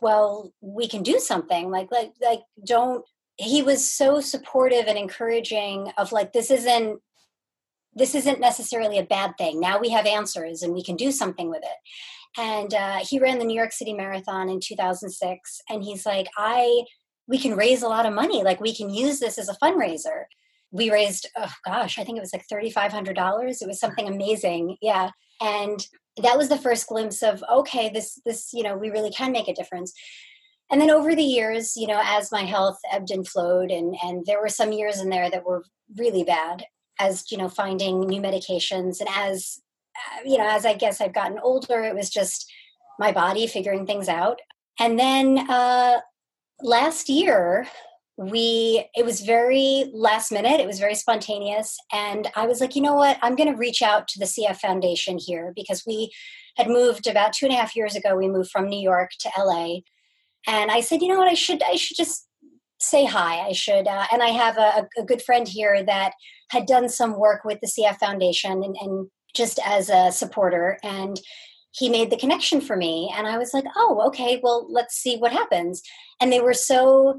"Well, 0.00 0.52
we 0.60 0.88
can 0.88 1.02
do 1.02 1.18
something." 1.18 1.70
Like, 1.70 1.90
like, 1.90 2.12
like, 2.20 2.40
don't. 2.64 3.04
He 3.36 3.62
was 3.62 3.88
so 3.88 4.20
supportive 4.20 4.86
and 4.88 4.98
encouraging 4.98 5.92
of 5.96 6.10
like, 6.10 6.32
this 6.32 6.50
isn't 6.50 7.00
this 7.94 8.14
isn't 8.14 8.40
necessarily 8.40 8.98
a 8.98 9.04
bad 9.04 9.36
thing. 9.38 9.60
Now 9.60 9.78
we 9.78 9.90
have 9.90 10.06
answers 10.06 10.62
and 10.62 10.72
we 10.72 10.82
can 10.84 10.96
do 10.96 11.10
something 11.10 11.50
with 11.50 11.62
it 11.62 11.78
and 12.36 12.74
uh, 12.74 12.98
he 12.98 13.18
ran 13.18 13.38
the 13.38 13.44
New 13.44 13.56
York 13.56 13.72
City 13.72 13.92
Marathon 13.92 14.48
in 14.48 14.60
2006. 14.60 15.60
And 15.68 15.82
he's 15.82 16.04
like, 16.04 16.28
I, 16.36 16.84
we 17.26 17.38
can 17.38 17.56
raise 17.56 17.82
a 17.82 17.88
lot 17.88 18.06
of 18.06 18.12
money. 18.12 18.42
Like 18.42 18.60
we 18.60 18.74
can 18.74 18.90
use 18.90 19.20
this 19.20 19.38
as 19.38 19.48
a 19.48 19.56
fundraiser. 19.62 20.24
We 20.70 20.90
raised, 20.90 21.28
oh 21.36 21.52
gosh, 21.64 21.98
I 21.98 22.04
think 22.04 22.18
it 22.18 22.20
was 22.20 22.32
like 22.32 22.46
$3,500. 22.52 23.62
It 23.62 23.66
was 23.66 23.80
something 23.80 24.06
amazing. 24.06 24.76
Yeah. 24.82 25.10
And 25.40 25.84
that 26.22 26.36
was 26.36 26.48
the 26.48 26.58
first 26.58 26.86
glimpse 26.86 27.22
of, 27.22 27.42
okay, 27.50 27.90
this, 27.90 28.20
this, 28.26 28.50
you 28.52 28.62
know, 28.62 28.76
we 28.76 28.90
really 28.90 29.10
can 29.10 29.32
make 29.32 29.48
a 29.48 29.54
difference. 29.54 29.92
And 30.70 30.80
then 30.80 30.90
over 30.90 31.14
the 31.14 31.22
years, 31.22 31.76
you 31.76 31.86
know, 31.86 32.00
as 32.04 32.30
my 32.30 32.42
health 32.42 32.78
ebbed 32.92 33.10
and 33.10 33.26
flowed, 33.26 33.70
and, 33.70 33.96
and 34.02 34.26
there 34.26 34.40
were 34.40 34.48
some 34.48 34.72
years 34.72 35.00
in 35.00 35.08
there 35.08 35.30
that 35.30 35.46
were 35.46 35.64
really 35.96 36.24
bad, 36.24 36.64
as, 36.98 37.30
you 37.30 37.38
know, 37.38 37.48
finding 37.48 38.00
new 38.00 38.20
medications 38.20 39.00
and 39.00 39.08
as 39.14 39.60
you 40.24 40.38
know, 40.38 40.48
as 40.48 40.64
I 40.64 40.74
guess 40.74 41.00
I've 41.00 41.14
gotten 41.14 41.38
older, 41.38 41.82
it 41.82 41.94
was 41.94 42.10
just 42.10 42.50
my 42.98 43.12
body 43.12 43.46
figuring 43.46 43.86
things 43.86 44.08
out. 44.08 44.40
And 44.80 44.98
then 44.98 45.38
uh, 45.50 46.00
last 46.62 47.08
year, 47.08 47.66
we 48.18 48.84
it 48.96 49.04
was 49.04 49.20
very 49.20 49.88
last 49.94 50.32
minute 50.32 50.58
it 50.58 50.66
was 50.66 50.80
very 50.80 50.96
spontaneous 50.96 51.78
and 51.92 52.26
i 52.34 52.48
was 52.48 52.60
like 52.60 52.74
you 52.74 52.82
know 52.82 52.94
what? 52.94 53.16
I'm 53.22 53.36
going 53.36 53.48
to 53.48 53.56
reach 53.56 53.80
out 53.80 54.08
to 54.08 54.18
the 54.18 54.24
cf 54.24 54.56
foundation 54.56 55.18
here 55.18 55.52
because 55.54 55.84
we 55.86 56.10
had 56.56 56.68
moved 56.68 57.06
about 57.06 57.32
two 57.32 57.46
and 57.46 57.54
a 57.54 57.56
half 57.56 57.76
years 57.76 57.94
ago 57.94 58.16
we 58.16 58.28
moved 58.28 58.50
from 58.50 58.68
new 58.68 58.80
york 58.80 59.10
to 59.20 59.30
la 59.38 59.76
and 60.48 60.70
i 60.72 60.80
said 60.80 61.00
you 61.00 61.06
know 61.06 61.18
what? 61.18 61.28
I 61.28 61.34
should 61.34 61.62
i 61.62 61.76
should 61.76 61.96
just 61.96 62.26
say 62.80 63.04
hi. 63.04 63.40
I 63.40 63.52
should 63.52 63.86
uh, 63.86 64.06
and 64.12 64.20
i 64.20 64.30
have 64.30 64.58
a, 64.58 64.88
a, 64.98 65.04
good 65.04 65.22
friend 65.22 65.46
here 65.46 65.84
that 65.84 66.12
had 66.50 66.66
done 66.66 66.88
some 66.88 67.20
work 67.20 67.44
with 67.44 67.60
the 67.60 67.68
cf 67.68 67.98
foundation 67.98 68.64
and, 68.64 68.76
and 68.80 69.08
just 69.34 69.58
as 69.64 69.90
a 69.90 70.10
supporter 70.12 70.78
and 70.82 71.20
he 71.70 71.88
made 71.88 72.10
the 72.10 72.16
connection 72.16 72.60
for 72.60 72.76
me 72.76 73.12
and 73.16 73.26
i 73.26 73.36
was 73.38 73.52
like 73.52 73.64
oh 73.76 74.02
okay 74.06 74.40
well 74.42 74.66
let's 74.70 74.96
see 74.96 75.16
what 75.16 75.32
happens 75.32 75.82
and 76.20 76.32
they 76.32 76.40
were 76.40 76.54
so 76.54 77.18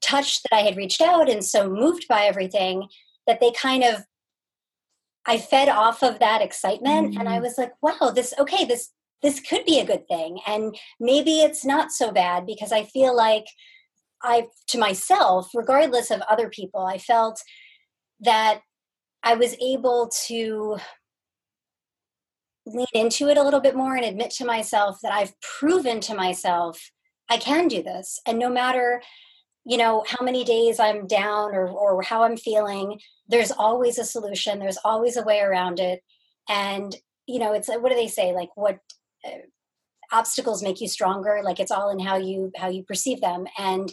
touched 0.00 0.42
that 0.44 0.56
I 0.56 0.62
had 0.62 0.76
reached 0.76 1.00
out 1.00 1.28
and 1.28 1.44
so 1.44 1.68
moved 1.68 2.06
by 2.08 2.22
everything 2.22 2.88
that 3.26 3.40
they 3.40 3.52
kind 3.52 3.84
of 3.84 4.04
I 5.26 5.38
fed 5.38 5.68
off 5.68 6.02
of 6.02 6.18
that 6.18 6.42
excitement 6.42 7.10
mm-hmm. 7.10 7.20
and 7.20 7.28
I 7.28 7.38
mm. 7.38 7.42
was 7.42 7.58
like, 7.58 7.72
wow, 7.82 8.10
this 8.10 8.32
okay, 8.38 8.64
this 8.64 8.90
this 9.22 9.38
could 9.38 9.66
be 9.66 9.78
a 9.78 9.86
good 9.86 10.08
thing. 10.08 10.40
And 10.46 10.74
maybe 10.98 11.40
it's 11.40 11.64
not 11.64 11.92
so 11.92 12.10
bad 12.10 12.46
because 12.46 12.72
I 12.72 12.84
feel 12.84 13.14
like 13.14 13.44
I 14.22 14.46
to 14.68 14.78
myself, 14.78 15.50
regardless 15.54 16.10
of 16.10 16.22
other 16.22 16.48
people, 16.48 16.84
I 16.86 16.98
felt 16.98 17.40
that 18.20 18.60
I 19.22 19.34
was 19.34 19.54
able 19.60 20.10
to 20.26 20.78
lean 22.66 22.86
into 22.92 23.28
it 23.28 23.38
a 23.38 23.42
little 23.42 23.60
bit 23.60 23.76
more 23.76 23.96
and 23.96 24.04
admit 24.04 24.30
to 24.30 24.44
myself 24.44 24.98
that 25.02 25.12
I've 25.12 25.38
proven 25.40 26.00
to 26.00 26.14
myself 26.14 26.90
I 27.32 27.36
can 27.36 27.68
do 27.68 27.82
this. 27.82 28.20
And 28.26 28.38
no 28.38 28.50
matter 28.50 29.02
you 29.66 29.76
know 29.76 30.04
how 30.08 30.24
many 30.24 30.42
days 30.42 30.80
i'm 30.80 31.06
down 31.06 31.54
or 31.54 31.68
or 31.68 32.00
how 32.00 32.22
i'm 32.22 32.36
feeling 32.36 32.98
there's 33.30 33.52
always 33.52 33.98
a 33.98 34.04
solution. 34.04 34.58
There's 34.58 34.78
always 34.84 35.16
a 35.16 35.22
way 35.22 35.40
around 35.40 35.78
it. 35.78 36.02
And 36.48 36.94
you 37.26 37.38
know 37.38 37.52
it's 37.52 37.68
what 37.68 37.88
do 37.88 37.94
they 37.94 38.08
say? 38.08 38.34
Like 38.34 38.50
what 38.56 38.80
uh, 39.24 39.46
obstacles 40.12 40.62
make 40.62 40.80
you 40.80 40.88
stronger. 40.88 41.40
Like 41.42 41.60
it's 41.60 41.70
all 41.70 41.90
in 41.90 42.00
how 42.00 42.16
you 42.16 42.50
how 42.56 42.68
you 42.68 42.82
perceive 42.82 43.20
them. 43.20 43.46
And 43.56 43.90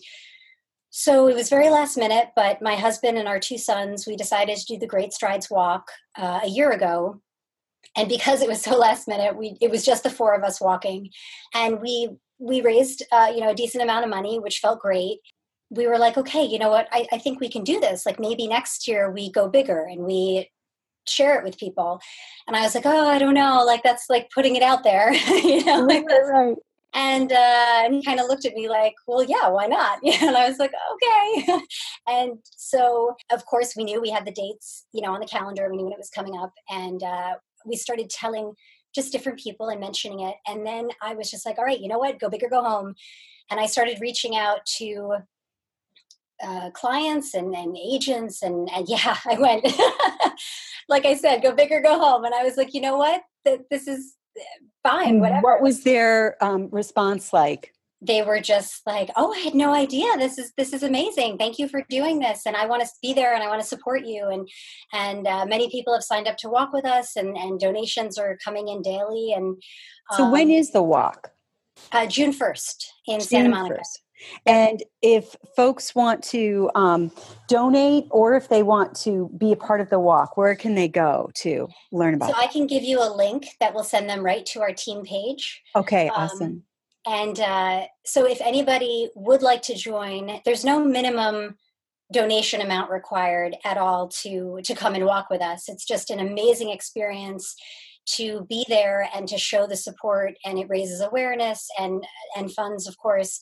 so 0.90 1.28
it 1.28 1.36
was 1.36 1.50
very 1.50 1.70
last 1.70 1.98
minute 1.98 2.30
but 2.36 2.62
my 2.62 2.76
husband 2.76 3.18
and 3.18 3.28
our 3.28 3.40
two 3.40 3.58
sons 3.58 4.08
we 4.08 4.16
decided 4.16 4.58
to 4.58 4.66
do 4.66 4.80
the 4.80 4.88
great 4.88 5.12
strides 5.12 5.50
walk 5.50 5.92
uh, 6.18 6.40
a 6.44 6.48
year 6.48 6.72
ago 6.72 7.22
and 7.96 8.10
because 8.10 8.42
it 8.42 8.50
was 8.50 8.62
so 8.62 8.78
last 8.78 9.08
minute 9.08 9.38
we 9.38 9.58
it 9.62 9.72
was 9.72 9.86
just 9.86 10.04
the 10.04 10.10
four 10.10 10.34
of 10.34 10.44
us 10.44 10.62
walking 10.62 11.10
and 11.54 11.82
we 11.82 12.10
we 12.40 12.62
raised 12.62 13.04
uh, 13.12 13.32
you 13.34 13.42
know 13.42 13.50
a 13.50 13.56
decent 13.56 13.84
amount 13.84 14.04
of 14.04 14.10
money 14.10 14.40
which 14.40 14.60
felt 14.60 14.80
great 14.80 15.20
we 15.70 15.88
were 15.88 15.98
like, 15.98 16.18
okay, 16.18 16.44
you 16.44 16.60
know 16.60 16.70
what? 16.70 16.88
I, 16.92 17.08
I 17.12 17.18
think 17.18 17.40
we 17.40 17.50
can 17.50 17.64
do 17.64 17.80
this. 17.80 18.06
Like 18.06 18.20
maybe 18.20 18.48
next 18.48 18.88
year 18.88 19.12
we 19.12 19.32
go 19.32 19.50
bigger 19.50 19.84
and 19.84 20.04
we 20.04 20.50
share 21.08 21.38
it 21.38 21.44
with 21.44 21.58
people. 21.58 22.02
And 22.48 22.56
I 22.56 22.62
was 22.62 22.76
like, 22.76 22.86
oh, 22.86 23.08
I 23.08 23.20
don't 23.20 23.34
know. 23.34 23.64
Like 23.66 23.84
that's 23.84 24.06
like 24.10 24.30
putting 24.34 24.56
it 24.56 24.64
out 24.64 24.84
there, 24.84 25.14
you 25.44 25.64
know? 25.66 25.82
Like 25.82 26.06
right. 26.10 26.56
And, 26.94 27.32
uh, 27.32 27.82
and 27.84 27.94
he 27.94 28.04
kind 28.04 28.20
of 28.20 28.28
looked 28.28 28.46
at 28.46 28.54
me 28.54 28.70
like, 28.70 28.96
well, 29.08 29.24
yeah, 29.24 29.50
why 29.50 29.68
not? 29.68 30.00
Yeah, 30.04 30.18
and 30.22 30.38
I 30.38 30.48
was 30.48 30.58
like, 30.58 30.72
okay. 30.94 31.60
and 32.08 32.40
so, 32.56 33.16
of 33.32 33.46
course, 33.46 33.76
we 33.76 33.84
knew 33.84 34.02
we 34.02 34.10
had 34.10 34.26
the 34.26 34.32
dates, 34.32 34.86
you 34.94 35.02
know, 35.02 35.14
on 35.14 35.20
the 35.20 35.28
calendar. 35.28 35.68
We 35.70 35.78
knew 35.78 35.84
when 35.84 35.94
it 35.94 36.00
was 36.00 36.10
coming 36.10 36.36
up. 36.38 36.54
And 36.70 37.04
uh, 37.04 37.36
we 37.68 37.76
started 37.76 38.10
telling 38.10 38.54
just 38.96 39.12
different 39.12 39.40
people 39.40 39.70
and 39.70 39.80
mentioning 39.80 40.22
it. 40.22 40.36
And 40.48 40.66
then 40.66 40.90
I 41.02 41.14
was 41.14 41.30
just 41.30 41.46
like, 41.46 41.58
all 41.58 41.66
right, 41.66 41.80
you 41.80 41.88
know 41.88 42.00
what? 42.00 42.20
Go 42.20 42.30
big 42.30 42.44
or 42.44 42.50
go 42.50 42.64
home. 42.64 42.96
And 43.52 43.60
I 43.60 43.66
started 43.66 44.00
reaching 44.02 44.36
out 44.36 44.66
to 44.78 45.18
uh, 46.44 46.70
clients 46.72 47.34
and, 47.34 47.54
and 47.56 47.78
agents 47.78 48.44
and, 48.44 48.70
and 48.72 48.86
yeah 48.90 49.18
i 49.26 49.40
went 49.40 49.66
like 50.90 51.06
i 51.06 51.16
said 51.16 51.42
go 51.42 51.52
big 51.52 51.72
or 51.72 51.82
go 51.82 51.98
home 51.98 52.26
and 52.26 52.34
i 52.36 52.44
was 52.44 52.58
like 52.58 52.74
you 52.74 52.82
know 52.82 52.98
what 52.98 53.24
Th- 53.46 53.62
this 53.72 53.88
is 53.88 54.16
eh, 54.38 54.42
fine 54.84 55.20
whatever 55.20 55.42
what 55.42 55.62
was 55.62 55.84
their 55.84 56.38
um, 56.44 56.70
response 56.72 57.34
like 57.34 57.74
they 58.02 58.22
were 58.22 58.40
just 58.40 58.86
like 58.86 59.10
oh 59.16 59.34
i 59.34 59.40
had 59.40 59.56
no 59.56 59.74
idea 59.74 60.06
this 60.18 60.38
is 60.38 60.54
this 60.58 60.74
is 60.74 60.84
amazing 60.84 61.38
thank 61.38 61.58
you 61.58 61.68
for 61.68 61.84
doing 61.90 62.20
this 62.20 62.46
and 62.46 62.56
i 62.56 62.66
want 62.66 62.82
to 62.82 62.88
be 63.02 63.14
there 63.14 63.34
and 63.34 63.44
i 63.44 63.48
want 63.48 63.62
to 63.62 63.68
support 63.68 64.06
you 64.06 64.28
and 64.30 64.48
and 64.94 65.28
uh, 65.28 65.46
many 65.46 65.70
people 65.70 65.94
have 65.94 66.04
signed 66.04 66.28
up 66.28 66.38
to 66.38 66.50
walk 66.50 66.72
with 66.74 66.86
us 66.86 67.16
and 67.16 67.36
and 67.38 67.60
donations 67.60 68.18
are 68.18 68.38
coming 68.44 68.68
in 68.68 68.82
daily 68.82 69.34
and 69.36 69.56
um, 70.12 70.18
so 70.18 70.30
when 70.30 70.50
um, 70.52 70.64
the 70.74 70.84
walk 70.84 71.32
uh, 71.92 72.06
june 72.06 72.32
1st 72.32 72.86
in 73.08 73.20
june 73.20 73.28
santa 73.28 73.50
monica 73.50 73.80
1st. 73.80 74.00
And 74.46 74.82
if 75.02 75.36
folks 75.56 75.94
want 75.94 76.24
to 76.26 76.72
um, 76.76 77.12
donate 77.48 78.06
or 78.10 78.36
if 78.36 78.50
they 78.50 78.64
want 78.64 78.96
to 79.02 79.30
be 79.38 79.52
a 79.52 79.56
part 79.56 79.80
of 79.80 79.90
the 79.90 80.00
walk, 80.00 80.38
where 80.38 80.56
can 80.56 80.74
they 80.74 80.88
go 80.88 81.30
to 81.36 81.68
learn 81.92 82.16
about? 82.16 82.32
So 82.32 82.36
I 82.36 82.48
can 82.48 82.66
give 82.68 82.84
you 82.84 83.00
a 83.00 83.14
link 83.14 83.48
that 83.60 83.74
will 83.74 83.84
send 83.84 84.10
them 84.10 84.24
right 84.24 84.44
to 84.48 84.62
our 84.62 84.74
team 84.74 85.04
page. 85.04 85.62
Okay, 85.76 86.08
um, 86.10 86.16
awesome. 86.16 86.64
And 87.08 87.40
uh, 87.40 87.86
so 88.06 88.28
if 88.28 88.42
anybody 88.42 89.10
would 89.16 89.42
like 89.42 89.62
to 89.64 89.76
join, 89.76 90.42
there's 90.44 90.66
no 90.66 90.84
minimum 90.84 91.56
donation 92.12 92.60
amount 92.60 92.92
required 92.92 93.56
at 93.64 93.78
all 93.78 94.10
to 94.10 94.60
to 94.64 94.76
come 94.76 94.94
and 94.94 95.06
walk 95.06 95.30
with 95.30 95.42
us. 95.42 95.70
It's 95.70 95.86
just 95.86 96.10
an 96.10 96.20
amazing 96.20 96.70
experience 96.70 97.56
to 98.08 98.46
be 98.50 98.66
there 98.70 99.10
and 99.14 99.28
to 99.28 99.38
show 99.38 99.68
the 99.68 99.76
support 99.76 100.36
and 100.46 100.58
it 100.58 100.68
raises 100.70 101.02
awareness 101.02 101.68
and 101.78 102.06
and 102.38 102.54
funds 102.54 102.88
of 102.88 102.98
course 102.98 103.40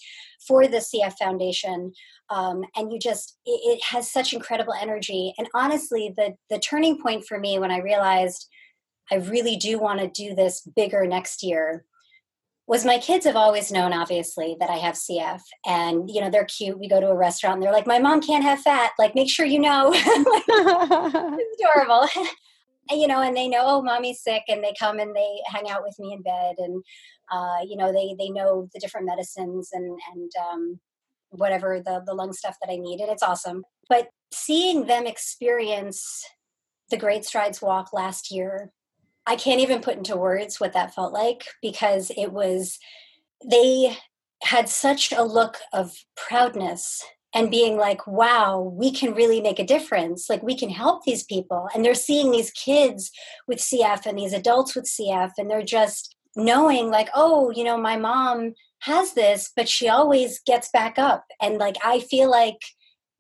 for 0.48 0.68
the 0.68 0.78
cf 0.78 1.14
foundation 1.20 1.94
um, 2.32 2.64
and 2.76 2.92
you 2.92 2.98
just 2.98 3.38
it, 3.46 3.78
it, 3.78 3.84
has 3.84 4.12
such 4.12 4.34
incredible 4.34 4.74
energy 4.74 5.36
and 5.38 5.48
honestly 5.54 6.12
the 6.18 6.34
the 6.50 6.58
turning 6.58 7.00
point 7.00 7.26
for 7.28 7.40
me 7.40 7.60
when 7.60 7.70
i 7.70 7.78
realized 7.78 8.48
i 9.12 9.16
really 9.16 9.56
do 9.56 9.78
want 9.78 10.00
to 10.00 10.08
do 10.08 10.34
this 10.34 10.62
bigger 10.76 11.06
next 11.06 11.44
year 11.44 11.86
was 12.68 12.84
my 12.84 12.98
kids 12.98 13.26
have 13.26 13.36
always 13.36 13.72
known 13.72 13.94
obviously 13.94 14.56
that 14.60 14.70
i 14.70 14.78
have 14.78 14.96
cf 14.96 15.40
and 15.66 16.10
you 16.10 16.20
know 16.20 16.30
they're 16.30 16.46
cute. 16.46 16.80
We 16.80 16.88
go 16.88 17.00
to 17.00 17.08
a 17.08 17.16
restaurant 17.16 17.56
and 17.56 17.64
they're 17.64 17.72
like 17.72 17.88
my 17.88 18.00
mom 18.00 18.22
can't 18.22 18.44
have 18.44 18.60
fat. 18.60 18.92
Like 19.00 19.16
make 19.16 19.30
sure 19.30 19.46
you 19.46 19.60
know. 19.60 19.94
It's 21.38 21.62
adorable. 21.62 22.08
You 22.92 23.08
know, 23.08 23.24
and 23.24 23.36
they 23.36 23.48
know, 23.48 23.64
oh, 23.64 23.82
mommy's 23.82 24.22
sick, 24.22 24.44
and 24.48 24.64
they 24.64 24.72
come 24.80 25.00
and 25.00 25.16
they 25.16 25.42
hang 25.48 25.68
out 25.68 25.82
with 25.82 25.96
me 25.98 26.14
in 26.14 26.22
bed, 26.22 26.54
and 26.60 26.84
uh, 27.32 27.66
you 27.68 27.76
know, 27.76 27.92
they 27.92 28.16
they 28.20 28.30
know 28.30 28.70
the 28.76 28.80
different 28.80 29.08
medicines 29.08 29.70
and 29.74 29.98
and 30.14 30.32
um, 30.40 30.80
whatever 31.32 31.82
the 31.84 32.04
the 32.06 32.14
lung 32.14 32.32
stuff 32.32 32.58
that 32.62 32.72
I 32.72 32.76
need, 32.76 33.00
and 33.00 33.10
it's 33.10 33.24
awesome. 33.24 33.64
But 33.90 34.10
seeing 34.32 34.86
them 34.86 35.08
experience 35.08 36.24
the 36.92 36.98
Great 36.98 37.26
Strides 37.26 37.60
Walk 37.60 37.92
last 37.92 38.30
year, 38.30 38.72
I 39.28 39.36
can't 39.36 39.62
even 39.62 39.82
put 39.82 39.98
into 39.98 40.16
words 40.16 40.60
what 40.60 40.74
that 40.74 40.94
felt 40.94 41.14
like 41.14 41.46
because 41.62 42.12
it 42.16 42.32
was 42.32 42.78
they 43.44 43.98
had 44.44 44.70
such 44.70 45.12
a 45.12 45.24
look 45.24 45.58
of 45.74 45.96
proudness 46.16 47.04
and 47.34 47.52
being 47.52 47.78
like, 47.78 48.08
wow, 48.08 48.62
we 48.62 48.92
can 48.92 49.14
really 49.14 49.42
make 49.42 49.60
a 49.60 49.66
difference. 49.66 50.30
Like, 50.30 50.42
we 50.42 50.58
can 50.58 50.70
help 50.70 51.04
these 51.04 51.24
people. 51.24 51.68
And 51.76 51.84
they're 51.84 51.94
seeing 51.94 52.32
these 52.32 52.50
kids 52.52 53.12
with 53.46 53.60
CF 53.60 54.06
and 54.06 54.18
these 54.18 54.32
adults 54.32 54.74
with 54.74 54.86
CF, 54.86 55.32
and 55.38 55.50
they're 55.50 55.62
just 55.62 56.16
knowing, 56.38 56.90
like, 56.90 57.10
oh, 57.14 57.52
you 57.52 57.66
know, 57.66 57.78
my 57.78 57.98
mom 57.98 58.54
has 58.80 59.14
this, 59.14 59.52
but 59.56 59.68
she 59.68 59.90
always 59.90 60.40
gets 60.46 60.70
back 60.70 60.98
up. 60.98 61.26
And 61.42 61.58
like, 61.58 61.76
I 61.84 62.00
feel 62.00 62.32
like, 62.32 62.60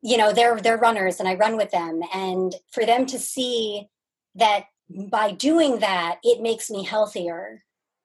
you 0.02 0.16
know, 0.16 0.32
they're 0.32 0.60
they're 0.60 0.78
runners 0.78 1.20
and 1.20 1.28
I 1.28 1.36
run 1.36 1.58
with 1.58 1.72
them. 1.72 2.02
And 2.14 2.54
for 2.72 2.86
them 2.86 3.06
to 3.08 3.18
see 3.18 3.88
that 4.36 4.66
by 4.90 5.32
doing 5.32 5.80
that, 5.80 6.18
it 6.24 6.42
makes 6.42 6.70
me 6.70 6.84
healthier. 6.84 7.64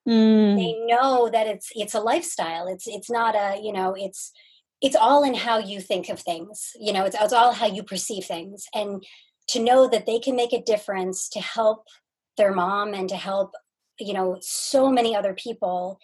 Mm. 0.08 0.56
They 0.56 0.86
know 0.86 1.28
that 1.30 1.46
it's 1.46 1.70
it's 1.74 1.94
a 1.94 2.00
lifestyle. 2.00 2.66
It's 2.66 2.86
it's 2.86 3.10
not 3.10 3.34
a, 3.34 3.60
you 3.62 3.72
know, 3.72 3.94
it's 3.96 4.32
it's 4.80 4.96
all 4.96 5.22
in 5.22 5.34
how 5.34 5.58
you 5.58 5.80
think 5.80 6.08
of 6.08 6.20
things 6.20 6.70
you 6.78 6.92
know 6.92 7.04
it's, 7.04 7.16
it's 7.20 7.32
all 7.32 7.52
how 7.52 7.66
you 7.66 7.82
perceive 7.82 8.24
things 8.24 8.66
and 8.74 9.04
to 9.48 9.62
know 9.62 9.88
that 9.88 10.06
they 10.06 10.18
can 10.18 10.36
make 10.36 10.52
a 10.52 10.62
difference 10.62 11.28
to 11.28 11.40
help 11.40 11.84
their 12.36 12.52
mom 12.52 12.94
and 12.94 13.08
to 13.08 13.16
help 13.16 13.54
you 13.98 14.12
know 14.12 14.38
so 14.40 14.90
many 14.90 15.14
other 15.14 15.34
people 15.34 15.98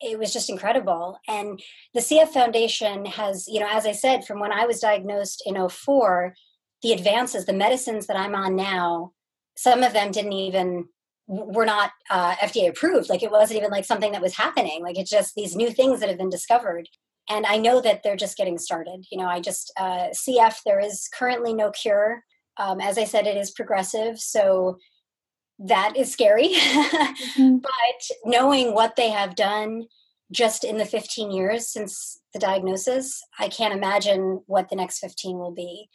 it 0.00 0.18
was 0.18 0.32
just 0.32 0.50
incredible 0.50 1.18
and 1.28 1.60
the 1.94 2.00
cf 2.00 2.28
foundation 2.28 3.04
has 3.04 3.46
you 3.48 3.60
know 3.60 3.68
as 3.70 3.86
i 3.86 3.92
said 3.92 4.24
from 4.24 4.40
when 4.40 4.52
i 4.52 4.64
was 4.64 4.80
diagnosed 4.80 5.42
in 5.44 5.68
04 5.68 6.34
the 6.82 6.92
advances 6.92 7.44
the 7.44 7.52
medicines 7.52 8.06
that 8.06 8.16
i'm 8.16 8.34
on 8.34 8.56
now 8.56 9.12
some 9.58 9.82
of 9.82 9.92
them 9.92 10.10
didn't 10.10 10.32
even 10.32 10.86
were 11.26 11.66
not 11.66 11.90
uh, 12.10 12.34
fda 12.36 12.68
approved 12.68 13.08
like 13.08 13.22
it 13.22 13.30
wasn't 13.30 13.58
even 13.58 13.70
like 13.70 13.84
something 13.84 14.12
that 14.12 14.22
was 14.22 14.36
happening 14.36 14.82
like 14.82 14.98
it's 14.98 15.10
just 15.10 15.34
these 15.34 15.54
new 15.54 15.70
things 15.70 16.00
that 16.00 16.08
have 16.08 16.18
been 16.18 16.30
discovered 16.30 16.88
and 17.28 17.44
I 17.46 17.58
know 17.58 17.80
that 17.80 18.02
they're 18.02 18.16
just 18.16 18.36
getting 18.36 18.58
started. 18.58 19.04
You 19.10 19.18
know, 19.18 19.26
I 19.26 19.40
just 19.40 19.72
uh, 19.78 20.08
CF. 20.12 20.56
There 20.64 20.80
is 20.80 21.08
currently 21.12 21.52
no 21.54 21.70
cure. 21.70 22.24
Um, 22.56 22.80
as 22.80 22.98
I 22.98 23.04
said, 23.04 23.26
it 23.26 23.36
is 23.36 23.50
progressive, 23.50 24.18
so 24.18 24.78
that 25.58 25.96
is 25.96 26.12
scary. 26.12 26.54
mm-hmm. 26.54 27.56
But 27.62 28.16
knowing 28.24 28.74
what 28.74 28.96
they 28.96 29.10
have 29.10 29.34
done 29.34 29.84
just 30.30 30.64
in 30.64 30.76
the 30.76 30.84
15 30.84 31.30
years 31.30 31.68
since 31.68 32.20
the 32.32 32.38
diagnosis, 32.38 33.22
I 33.38 33.48
can't 33.48 33.74
imagine 33.74 34.42
what 34.46 34.68
the 34.68 34.76
next 34.76 34.98
15 34.98 35.38
will 35.38 35.52
be. 35.52 35.88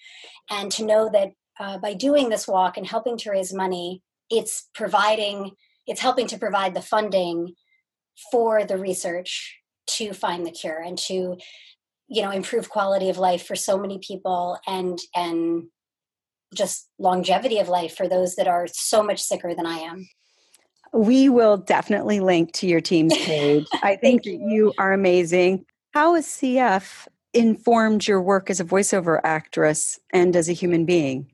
And 0.50 0.72
to 0.72 0.86
know 0.86 1.10
that 1.14 1.32
uh, 1.60 1.78
by 1.78 1.94
doing 1.94 2.30
this 2.30 2.48
walk 2.48 2.78
and 2.78 2.88
helping 2.88 3.18
to 3.18 3.32
raise 3.32 3.54
money, 3.54 4.02
it's 4.30 4.70
providing, 4.74 5.52
it's 5.88 6.02
helping 6.02 6.28
to 6.28 6.38
provide 6.38 6.74
the 6.74 6.82
funding 6.82 7.54
for 8.32 8.64
the 8.64 8.78
research 8.78 9.58
to 9.86 10.14
find 10.14 10.46
the 10.46 10.52
cure 10.52 10.82
and 10.82 10.98
to, 10.98 11.38
you 12.08 12.22
know, 12.22 12.32
improve 12.32 12.70
quality 12.70 13.10
of 13.10 13.18
life 13.18 13.46
for 13.46 13.56
so 13.56 13.78
many 13.78 14.00
people 14.00 14.58
and 14.68 15.00
and 15.16 15.64
just 16.54 16.88
longevity 17.00 17.60
of 17.60 17.68
life 17.68 17.96
for 17.96 18.08
those 18.08 18.36
that 18.36 18.48
are 18.48 18.68
so 18.72 19.04
much 19.04 19.22
sicker 19.22 19.56
than 19.56 19.66
I 19.66 19.78
am. 19.80 20.08
We 20.94 21.28
will 21.28 21.58
definitely 21.58 22.20
link 22.20 22.54
to 22.54 22.68
your 22.68 22.82
team's 22.82 23.18
page. 23.26 23.66
I 23.82 23.96
think 23.96 24.26
you. 24.26 24.40
you 24.48 24.74
are 24.78 24.94
amazing. 24.94 25.66
How 25.94 26.14
has 26.16 26.28
CF 26.28 27.08
informed 27.34 28.08
your 28.08 28.22
work 28.22 28.50
as 28.50 28.60
a 28.60 28.66
voiceover 28.66 29.20
actress 29.24 30.00
and 30.12 30.36
as 30.36 30.50
a 30.50 30.54
human 30.54 30.86
being? 30.86 31.33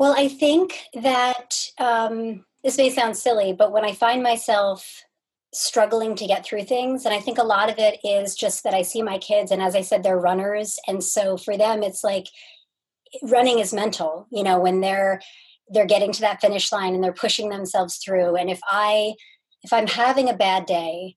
Well, 0.00 0.14
I 0.16 0.28
think 0.28 0.86
that 0.94 1.54
um, 1.76 2.46
this 2.64 2.78
may 2.78 2.88
sound 2.88 3.18
silly, 3.18 3.52
but 3.52 3.70
when 3.70 3.84
I 3.84 3.92
find 3.92 4.22
myself 4.22 5.04
struggling 5.52 6.16
to 6.16 6.26
get 6.26 6.42
through 6.42 6.64
things, 6.64 7.04
and 7.04 7.12
I 7.12 7.20
think 7.20 7.36
a 7.36 7.42
lot 7.44 7.68
of 7.68 7.78
it 7.78 7.98
is 8.02 8.34
just 8.34 8.64
that 8.64 8.72
I 8.72 8.80
see 8.80 9.02
my 9.02 9.18
kids, 9.18 9.50
and 9.50 9.60
as 9.60 9.76
I 9.76 9.82
said, 9.82 10.02
they're 10.02 10.18
runners. 10.18 10.78
And 10.88 11.04
so 11.04 11.36
for 11.36 11.54
them, 11.58 11.82
it's 11.82 12.02
like 12.02 12.28
running 13.24 13.58
is 13.58 13.74
mental, 13.74 14.26
you 14.32 14.42
know, 14.42 14.58
when 14.58 14.80
they're 14.80 15.20
they're 15.68 15.84
getting 15.84 16.12
to 16.12 16.22
that 16.22 16.40
finish 16.40 16.72
line 16.72 16.94
and 16.94 17.04
they're 17.04 17.12
pushing 17.12 17.50
themselves 17.50 17.98
through 17.98 18.34
and 18.34 18.50
if 18.50 18.58
i 18.66 19.12
if 19.62 19.72
i'm 19.72 19.86
having 19.86 20.28
a 20.28 20.36
bad 20.36 20.66
day 20.66 21.14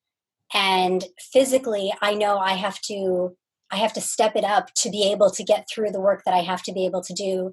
and 0.54 1.06
physically 1.32 1.92
i 2.04 2.14
know 2.14 2.38
i 2.38 2.54
have 2.54 2.80
to 2.80 3.36
i 3.72 3.78
have 3.78 3.94
to 3.94 4.00
step 4.00 4.36
it 4.36 4.44
up 4.44 4.72
to 4.76 4.92
be 4.92 5.12
able 5.12 5.32
to 5.32 5.44
get 5.44 5.66
through 5.68 5.90
the 5.90 6.00
work 6.00 6.22
that 6.24 6.36
i 6.36 6.42
have 6.42 6.62
to 6.62 6.72
be 6.72 6.86
able 6.86 7.02
to 7.02 7.14
do 7.16 7.52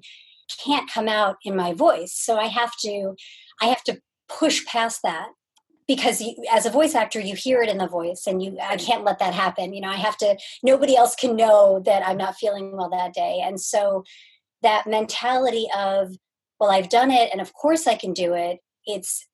can't 0.57 0.89
come 0.89 1.07
out 1.07 1.37
in 1.43 1.55
my 1.55 1.73
voice 1.73 2.13
so 2.13 2.37
i 2.37 2.47
have 2.47 2.71
to 2.77 3.15
i 3.61 3.65
have 3.65 3.83
to 3.83 3.99
push 4.29 4.65
past 4.65 5.01
that 5.03 5.27
because 5.87 6.21
you, 6.21 6.35
as 6.51 6.65
a 6.65 6.69
voice 6.69 6.95
actor 6.95 7.19
you 7.19 7.35
hear 7.35 7.61
it 7.61 7.69
in 7.69 7.77
the 7.77 7.87
voice 7.87 8.23
and 8.25 8.41
you 8.41 8.57
i 8.61 8.77
can't 8.77 9.03
let 9.03 9.19
that 9.19 9.33
happen 9.33 9.73
you 9.73 9.81
know 9.81 9.89
i 9.89 9.95
have 9.95 10.17
to 10.17 10.37
nobody 10.63 10.95
else 10.95 11.15
can 11.15 11.35
know 11.35 11.81
that 11.85 12.05
i'm 12.07 12.17
not 12.17 12.35
feeling 12.35 12.75
well 12.75 12.89
that 12.89 13.13
day 13.13 13.41
and 13.43 13.59
so 13.59 14.03
that 14.61 14.87
mentality 14.87 15.67
of 15.75 16.15
well, 16.61 16.69
I've 16.69 16.89
done 16.89 17.09
it 17.09 17.31
and 17.31 17.41
of 17.41 17.53
course 17.53 17.87
I 17.87 17.95
can 17.95 18.13
do 18.13 18.35
it. 18.35 18.59
It's 18.85 19.27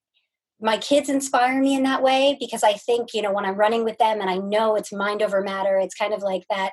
my 0.62 0.78
kids 0.78 1.10
inspire 1.10 1.60
me 1.62 1.76
in 1.76 1.84
that 1.84 2.02
way 2.02 2.38
because 2.40 2.64
I 2.64 2.74
think, 2.74 3.14
you 3.14 3.22
know, 3.22 3.34
when 3.34 3.44
I'm 3.44 3.58
running 3.58 3.84
with 3.84 3.98
them 3.98 4.22
and 4.22 4.30
I 4.30 4.38
know 4.38 4.76
it's 4.76 4.94
mind 4.94 5.22
over 5.22 5.42
matter, 5.42 5.78
it's 5.78 5.94
kind 5.94 6.14
of 6.14 6.24
like 6.24 6.44
that 6.50 6.72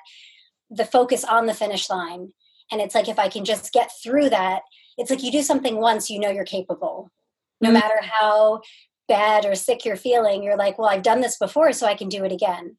the 0.71 0.85
focus 0.85 1.25
on 1.25 1.47
the 1.47 1.55
finish 1.55 1.91
line. 1.91 2.33
And 2.71 2.81
it's 2.81 2.95
like 2.95 3.09
if 3.09 3.19
I 3.19 3.29
can 3.29 3.45
just 3.45 3.73
get 3.73 3.91
through 4.03 4.31
that, 4.31 4.63
it's 4.97 5.11
like 5.11 5.23
you 5.23 5.33
do 5.33 5.43
something 5.43 5.77
once, 5.77 6.11
you 6.11 6.19
know 6.19 6.31
you're 6.31 6.45
capable. 6.45 7.11
No 7.61 7.69
mm-hmm. 7.69 7.75
matter 7.75 8.01
how 8.03 8.63
bad 9.09 9.45
or 9.45 9.55
sick 9.55 9.85
you're 9.85 9.97
feeling, 9.97 10.43
you're 10.43 10.57
like, 10.57 10.79
well, 10.79 10.89
I've 10.89 11.03
done 11.03 11.21
this 11.21 11.37
before, 11.37 11.73
so 11.73 11.87
I 11.87 11.95
can 11.95 12.09
do 12.09 12.25
it 12.25 12.33
again. 12.33 12.77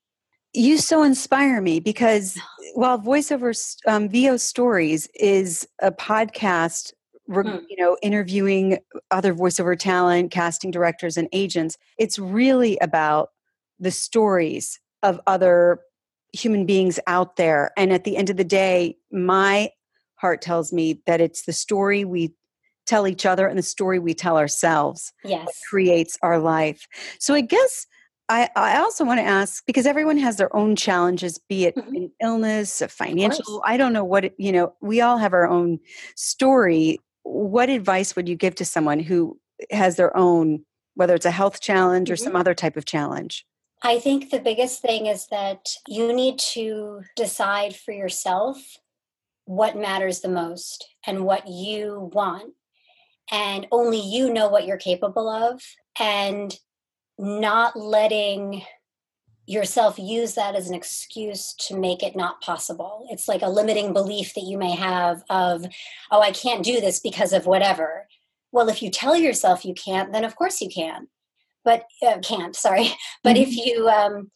You 0.54 0.78
so 0.78 1.04
inspire 1.04 1.62
me 1.62 1.80
because 1.80 2.40
while 2.74 3.00
voiceover 3.00 3.56
um, 3.88 4.10
VO 4.10 4.38
Stories 4.38 5.08
is 5.16 5.68
a 5.82 5.92
podcast 5.92 6.94
mm. 7.30 7.62
you 7.70 7.78
know 7.78 7.98
interviewing 8.02 8.80
other 9.12 9.34
voiceover 9.34 9.78
talent 9.78 10.32
casting 10.32 10.72
directors 10.72 11.18
and 11.18 11.28
agents 11.32 11.78
it's 11.98 12.20
really 12.20 12.78
about 12.80 13.30
the 13.80 13.92
stories 13.92 14.80
of 15.04 15.20
other 15.28 15.80
human 16.34 16.66
beings 16.66 17.00
out 17.08 17.36
there 17.36 17.72
and 17.78 17.94
at 17.94 18.04
the 18.04 18.18
end 18.18 18.30
of 18.30 18.38
the 18.38 18.44
day 18.44 18.98
my 19.12 19.70
heart 20.16 20.42
tells 20.42 20.74
me 20.74 21.02
that 21.06 21.22
it's 21.22 21.44
the 21.44 21.54
story 21.54 22.06
we 22.06 22.34
tell 22.86 23.08
each 23.08 23.26
other 23.26 23.48
and 23.48 23.58
the 23.58 23.64
story 23.64 24.00
we 24.00 24.14
tell 24.14 24.38
ourselves 24.38 25.12
yes. 25.24 25.62
creates 25.70 26.18
our 26.22 26.38
life. 26.40 26.88
So 27.20 27.34
i 27.34 27.42
guess 27.42 27.88
I, 28.28 28.50
I 28.56 28.78
also 28.80 29.06
want 29.06 29.20
to 29.20 29.26
ask 29.26 29.64
because 29.68 29.86
everyone 29.86 30.18
has 30.18 30.38
their 30.38 30.56
own 30.56 30.76
challenges, 30.76 31.40
be 31.48 31.66
it 31.66 31.76
mm-hmm. 31.76 31.96
an 31.96 32.12
illness, 32.22 32.82
a 32.82 32.88
financial, 32.88 33.62
I 33.64 33.78
don't 33.78 33.94
know 33.94 34.04
what, 34.04 34.26
it, 34.26 34.36
you 34.38 34.52
know, 34.52 34.74
we 34.82 35.02
all 35.02 35.20
have 35.20 35.34
our 35.34 35.48
own 35.48 35.80
story. 36.16 37.00
What 37.22 37.70
advice 37.70 38.16
would 38.16 38.28
you 38.28 38.36
give 38.36 38.56
to 38.56 38.66
someone 38.66 39.00
who 39.00 39.40
has 39.70 39.96
their 39.96 40.16
own 40.18 40.66
whether 40.96 41.14
it's 41.14 41.26
a 41.26 41.32
health 41.32 41.60
challenge 41.60 42.10
or 42.10 42.16
mm-hmm. 42.16 42.24
some 42.24 42.36
other 42.36 42.54
type 42.54 42.78
of 42.78 42.86
challenge? 42.86 43.46
I 43.84 44.00
think 44.00 44.32
the 44.32 44.40
biggest 44.40 44.82
thing 44.82 45.06
is 45.06 45.28
that 45.28 45.68
you 45.88 46.14
need 46.14 46.40
to 46.54 47.02
decide 47.16 47.76
for 47.76 47.92
yourself 47.92 48.78
what 49.46 49.78
matters 49.78 50.20
the 50.20 50.28
most 50.28 50.88
and 51.06 51.24
what 51.26 51.48
you 51.48 52.12
want 52.14 52.54
and 53.32 53.68
only 53.72 54.00
you 54.00 54.32
know 54.32 54.50
what 54.50 54.66
you're 54.66 54.78
capable 54.78 55.30
of 55.30 55.62
and 56.00 56.58
not 57.18 57.78
letting 57.78 58.64
yourself 59.48 60.00
use 60.00 60.34
that 60.34 60.56
as 60.56 60.68
an 60.68 60.76
excuse 60.76 61.54
to 61.54 61.78
make 61.78 62.02
it 62.02 62.16
not 62.16 62.42
possible. 62.42 63.08
It's 63.12 63.28
like 63.28 63.44
a 63.44 63.50
limiting 63.50 63.94
belief 63.94 64.34
that 64.34 64.44
you 64.44 64.58
may 64.58 64.72
have 64.76 65.24
of, 65.30 65.66
oh, 66.12 66.22
I 66.22 66.32
can't 66.32 66.66
do 66.66 66.82
this 66.82 67.00
because 67.00 67.32
of 67.32 67.46
whatever. 67.46 68.08
Well, 68.52 68.70
if 68.70 68.82
you 68.82 68.90
tell 68.90 69.16
yourself 69.16 69.64
you 69.64 69.76
can't, 69.76 70.12
then 70.12 70.26
of 70.26 70.36
course 70.36 70.62
you 70.62 70.70
can. 70.70 71.08
But 71.64 71.86
uh, 72.06 72.20
can't, 72.20 72.56
sorry. 72.56 72.92
But 73.24 73.36
mm-hmm. 73.36 73.50
if 73.50 73.56
you 73.56 73.88
um, 73.88 74.32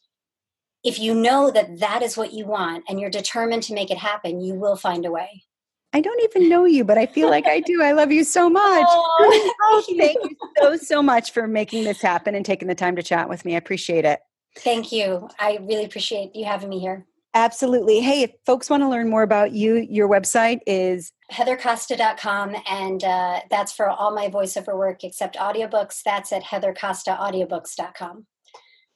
if 0.84 1.00
you 1.00 1.14
know 1.14 1.52
that 1.52 1.80
that 1.80 2.02
is 2.02 2.18
what 2.18 2.34
you 2.34 2.46
want 2.46 2.86
and 2.88 3.00
you're 3.00 3.10
determined 3.10 3.64
to 3.64 3.74
make 3.74 3.92
it 3.92 3.98
happen, 3.98 4.42
you 4.42 4.54
will 4.56 4.76
find 4.76 5.06
a 5.06 5.12
way. 5.12 5.44
I 5.92 6.02
don't 6.02 6.22
even 6.24 6.50
know 6.50 6.66
you, 6.66 6.84
but 6.84 6.98
I 6.98 7.08
feel 7.08 7.30
like 7.30 7.48
I 7.48 7.62
do. 7.62 7.82
I 7.82 7.94
love 7.94 8.12
you 8.12 8.24
so 8.24 8.50
much. 8.50 8.86
Oh, 9.22 9.54
oh 9.62 9.84
thank 9.98 10.18
you 10.24 10.36
so, 10.58 10.78
so 10.78 11.04
much 11.04 11.32
for 11.32 11.48
making 11.48 11.84
this 11.84 12.02
happen 12.02 12.36
and 12.36 12.46
taking 12.46 12.68
the 12.68 12.76
time 12.76 12.96
to 12.96 13.04
chat 13.04 13.28
with 13.28 13.44
me. 13.44 13.56
I 13.56 13.58
appreciate 13.58 14.06
it. 14.06 14.20
Thank 14.58 14.92
you. 14.92 15.28
I 15.40 15.60
really 15.62 15.86
appreciate 15.86 16.36
you 16.36 16.46
having 16.46 16.70
me 16.70 16.80
here. 16.80 17.06
Absolutely. 17.34 18.00
Hey, 18.00 18.24
if 18.24 18.32
folks 18.46 18.70
want 18.70 18.82
to 18.82 18.90
learn 18.90 19.10
more 19.10 19.24
about 19.24 19.52
you, 19.52 19.86
your 19.90 20.10
website 20.10 20.60
is 20.66 21.12
heathercosta.com, 21.32 22.56
and 22.68 23.04
uh, 23.04 23.42
that's 23.52 23.72
for 23.72 23.90
all 23.90 24.14
my 24.14 24.30
voiceover 24.30 24.76
work 24.76 25.04
except 25.04 25.36
audiobooks. 25.36 26.02
That's 26.04 26.32
at 26.32 26.44
heathercostaaudiobooks.com. 26.44 28.26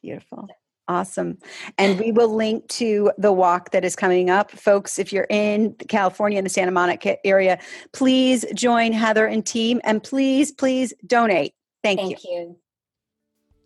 Beautiful. 0.01 0.47
Awesome. 0.87 1.37
And 1.77 1.97
we 1.97 2.11
will 2.11 2.33
link 2.33 2.67
to 2.69 3.11
the 3.17 3.31
walk 3.31 3.71
that 3.71 3.85
is 3.85 3.95
coming 3.95 4.29
up. 4.29 4.51
Folks, 4.51 4.99
if 4.99 5.13
you're 5.13 5.27
in 5.29 5.75
California 5.87 6.37
in 6.37 6.43
the 6.43 6.49
Santa 6.49 6.71
Monica 6.71 7.25
area, 7.25 7.57
please 7.93 8.45
join 8.53 8.91
Heather 8.91 9.25
and 9.25 9.45
team 9.45 9.79
and 9.85 10.03
please, 10.03 10.51
please 10.51 10.93
donate. 11.07 11.53
Thank, 11.83 11.99
Thank 11.99 12.23
you. 12.23 12.31
you. 12.31 12.57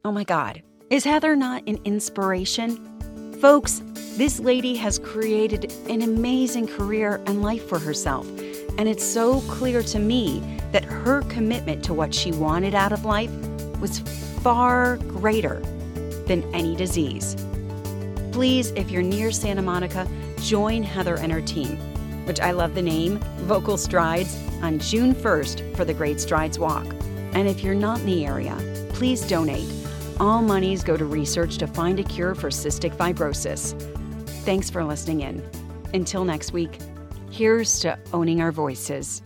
Oh 0.05 0.11
my 0.11 0.23
God. 0.23 0.61
Is 0.91 1.03
Heather 1.03 1.35
not 1.35 1.63
an 1.67 1.79
inspiration? 1.85 3.33
Folks, 3.41 3.81
this 4.15 4.39
lady 4.39 4.75
has 4.75 4.99
created 4.99 5.73
an 5.89 6.03
amazing 6.03 6.67
career 6.67 7.21
and 7.25 7.41
life 7.41 7.67
for 7.67 7.79
herself. 7.79 8.27
And 8.77 8.87
it's 8.87 9.03
so 9.03 9.41
clear 9.41 9.81
to 9.83 9.99
me 9.99 10.41
that 10.71 10.85
her 10.85 11.23
commitment 11.23 11.83
to 11.85 11.93
what 11.95 12.13
she 12.13 12.31
wanted 12.31 12.75
out 12.75 12.91
of 12.91 13.05
life 13.05 13.31
was 13.79 13.99
far 14.41 14.97
greater 14.97 15.61
than 16.27 16.43
any 16.53 16.75
disease. 16.75 17.35
Please, 18.31 18.71
if 18.71 18.91
you're 18.91 19.01
near 19.01 19.31
Santa 19.31 19.61
Monica, 19.61 20.07
join 20.41 20.83
Heather 20.83 21.17
and 21.17 21.31
her 21.31 21.41
team, 21.41 21.77
which 22.25 22.39
I 22.39 22.51
love 22.51 22.75
the 22.75 22.81
name, 22.81 23.19
Vocal 23.39 23.77
Strides, 23.77 24.37
on 24.61 24.79
June 24.79 25.15
1st 25.15 25.75
for 25.75 25.85
the 25.85 25.93
Great 25.93 26.19
Strides 26.19 26.59
Walk. 26.59 26.85
And 27.33 27.47
if 27.47 27.63
you're 27.63 27.75
not 27.75 27.99
in 27.99 28.05
the 28.05 28.25
area, 28.25 28.55
please 28.89 29.21
donate 29.27 29.67
all 30.19 30.41
monies 30.41 30.83
go 30.83 30.97
to 30.97 31.05
research 31.05 31.57
to 31.59 31.67
find 31.67 31.99
a 31.99 32.03
cure 32.03 32.33
for 32.33 32.49
cystic 32.49 32.95
fibrosis. 32.95 33.79
Thanks 34.45 34.69
for 34.69 34.83
listening 34.83 35.21
in. 35.21 35.47
Until 35.93 36.25
next 36.25 36.53
week, 36.53 36.79
here's 37.29 37.79
to 37.81 37.99
owning 38.13 38.41
our 38.41 38.51
voices. 38.51 39.21